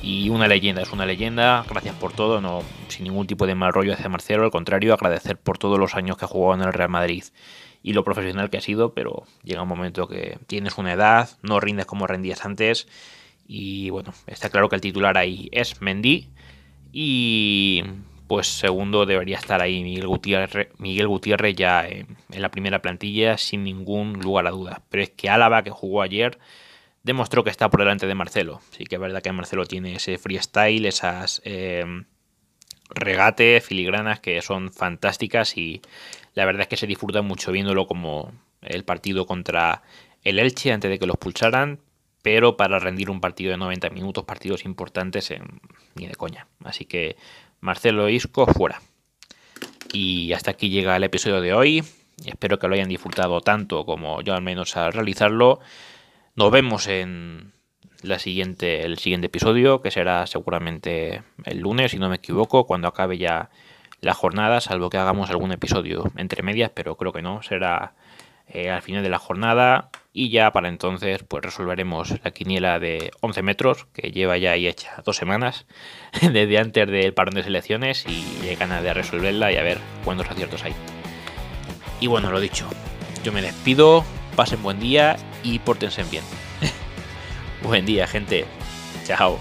Y 0.03 0.29
una 0.29 0.47
leyenda, 0.47 0.81
es 0.81 0.91
una 0.91 1.05
leyenda. 1.05 1.65
Gracias 1.69 1.95
por 1.95 2.13
todo, 2.13 2.41
no 2.41 2.61
sin 2.89 3.05
ningún 3.05 3.25
tipo 3.25 3.47
de 3.47 3.55
mal 3.55 3.73
rollo 3.73 3.93
hacia 3.93 4.09
Marcelo. 4.09 4.43
Al 4.43 4.51
contrario, 4.51 4.93
agradecer 4.93 5.37
por 5.37 5.57
todos 5.57 5.79
los 5.79 5.95
años 5.95 6.17
que 6.17 6.25
ha 6.25 6.27
jugado 6.27 6.61
en 6.61 6.67
el 6.67 6.73
Real 6.73 6.89
Madrid 6.89 7.23
y 7.81 7.93
lo 7.93 8.03
profesional 8.03 8.49
que 8.49 8.57
ha 8.57 8.61
sido, 8.61 8.93
pero 8.93 9.23
llega 9.43 9.61
un 9.61 9.69
momento 9.69 10.07
que 10.07 10.39
tienes 10.47 10.77
una 10.77 10.93
edad, 10.93 11.29
no 11.41 11.59
rindes 11.59 11.85
como 11.85 12.07
rendías 12.07 12.43
antes 12.43 12.87
y 13.47 13.91
bueno, 13.91 14.11
está 14.25 14.49
claro 14.49 14.69
que 14.69 14.75
el 14.75 14.81
titular 14.81 15.17
ahí 15.19 15.49
es 15.51 15.81
Mendy 15.81 16.29
y 16.91 17.83
pues 18.27 18.47
segundo 18.47 19.05
debería 19.05 19.37
estar 19.37 19.61
ahí 19.61 19.83
Miguel 19.83 20.07
Gutiérrez, 20.07 20.69
Miguel 20.77 21.07
Gutiérrez 21.07 21.55
ya 21.55 21.87
en, 21.87 22.17
la 22.29 22.49
primera 22.49 22.81
plantilla 22.81 23.37
sin 23.37 23.63
ningún 23.63 24.19
lugar 24.19 24.47
a 24.47 24.51
dudas. 24.51 24.81
Pero 24.89 25.03
es 25.03 25.09
que 25.11 25.29
Álava 25.29 25.63
que 25.63 25.69
jugó 25.69 26.01
ayer 26.01 26.39
demostró 27.03 27.43
que 27.43 27.51
está 27.51 27.69
por 27.69 27.81
delante 27.81 28.07
de 28.07 28.15
Marcelo. 28.15 28.61
Sí 28.71 28.85
que 28.85 28.95
es 28.95 29.01
verdad 29.01 29.21
que 29.21 29.31
Marcelo 29.31 29.65
tiene 29.65 29.95
ese 29.95 30.17
freestyle, 30.17 30.85
esas 30.85 31.41
eh, 31.45 31.85
regates, 32.89 33.63
filigranas 33.63 34.19
que 34.19 34.41
son 34.41 34.71
fantásticas 34.71 35.57
y 35.57 35.81
la 36.33 36.45
verdad 36.45 36.63
es 36.63 36.67
que 36.67 36.77
se 36.77 36.87
disfruta 36.87 37.21
mucho 37.21 37.51
viéndolo 37.51 37.85
como 37.87 38.31
el 38.61 38.83
partido 38.83 39.25
contra 39.25 39.83
el 40.23 40.39
Elche 40.39 40.71
antes 40.71 40.89
de 40.89 40.99
que 40.99 41.05
los 41.05 41.17
pulsaran. 41.17 41.79
pero 42.23 42.57
para 42.57 42.79
rendir 42.79 43.11
un 43.11 43.21
partido 43.21 43.51
de 43.51 43.57
90 43.57 43.91
minutos, 43.91 44.23
partidos 44.23 44.65
importantes, 44.65 45.31
ni 45.93 46.07
de 46.07 46.15
coña. 46.15 46.47
Así 46.63 46.85
que 46.85 47.17
Marcelo 47.65 48.09
Isco 48.09 48.45
fuera. 48.45 48.79
Y 49.91 50.33
hasta 50.33 50.51
aquí 50.51 50.69
llega 50.69 50.95
el 50.95 51.03
episodio 51.03 51.41
de 51.41 51.53
hoy. 51.53 51.83
Espero 52.23 52.59
que 52.59 52.67
lo 52.67 52.75
hayan 52.75 52.89
disfrutado 52.89 53.41
tanto 53.41 53.85
como 53.85 54.21
yo 54.21 54.35
al 54.35 54.43
menos 54.43 54.77
al 54.77 54.93
realizarlo. 54.93 55.59
Nos 56.35 56.51
vemos 56.51 56.87
en 56.87 57.53
la 58.03 58.19
siguiente, 58.19 58.85
el 58.85 58.99
siguiente 58.99 59.27
episodio, 59.27 59.81
que 59.81 59.89
será 59.89 60.27
seguramente 60.27 61.23
el 61.43 61.59
lunes, 61.59 61.89
si 61.89 61.97
no 61.97 62.07
me 62.07 62.17
equivoco, 62.17 62.67
cuando 62.67 62.87
acabe 62.87 63.17
ya 63.17 63.49
la 63.99 64.13
jornada, 64.13 64.61
salvo 64.61 64.91
que 64.91 64.97
hagamos 64.97 65.31
algún 65.31 65.51
episodio 65.51 66.11
entre 66.17 66.43
medias, 66.43 66.69
pero 66.71 66.95
creo 66.97 67.13
que 67.13 67.23
no, 67.23 67.41
será 67.41 67.95
eh, 68.47 68.69
al 68.69 68.81
final 68.81 69.03
de 69.03 69.09
la 69.09 69.19
jornada 69.19 69.89
y 70.13 70.29
ya 70.29 70.51
para 70.51 70.69
entonces 70.69 71.23
pues 71.27 71.43
resolveremos 71.43 72.13
la 72.23 72.31
quiniela 72.31 72.79
de 72.79 73.11
11 73.21 73.41
metros 73.41 73.85
que 73.93 74.11
lleva 74.11 74.37
ya 74.37 74.51
ahí 74.51 74.67
hecha 74.67 75.01
dos 75.03 75.17
semanas 75.17 75.65
desde 76.21 76.57
antes 76.57 76.87
del 76.87 77.13
parón 77.13 77.35
de 77.35 77.43
selecciones 77.43 78.05
y 78.07 78.55
ganas 78.55 78.83
de 78.83 78.93
resolverla 78.93 79.51
y 79.51 79.57
a 79.57 79.63
ver 79.63 79.79
cuántos 80.03 80.29
aciertos 80.29 80.63
hay. 80.63 80.73
Y 81.99 82.07
bueno, 82.07 82.31
lo 82.31 82.39
dicho, 82.39 82.67
yo 83.23 83.31
me 83.31 83.41
despido, 83.41 84.03
pasen 84.35 84.61
buen 84.61 84.79
día 84.79 85.15
y 85.43 85.59
pórtense 85.59 86.03
bien. 86.03 86.23
buen 87.63 87.85
día 87.85 88.07
gente, 88.07 88.45
chao. 89.05 89.39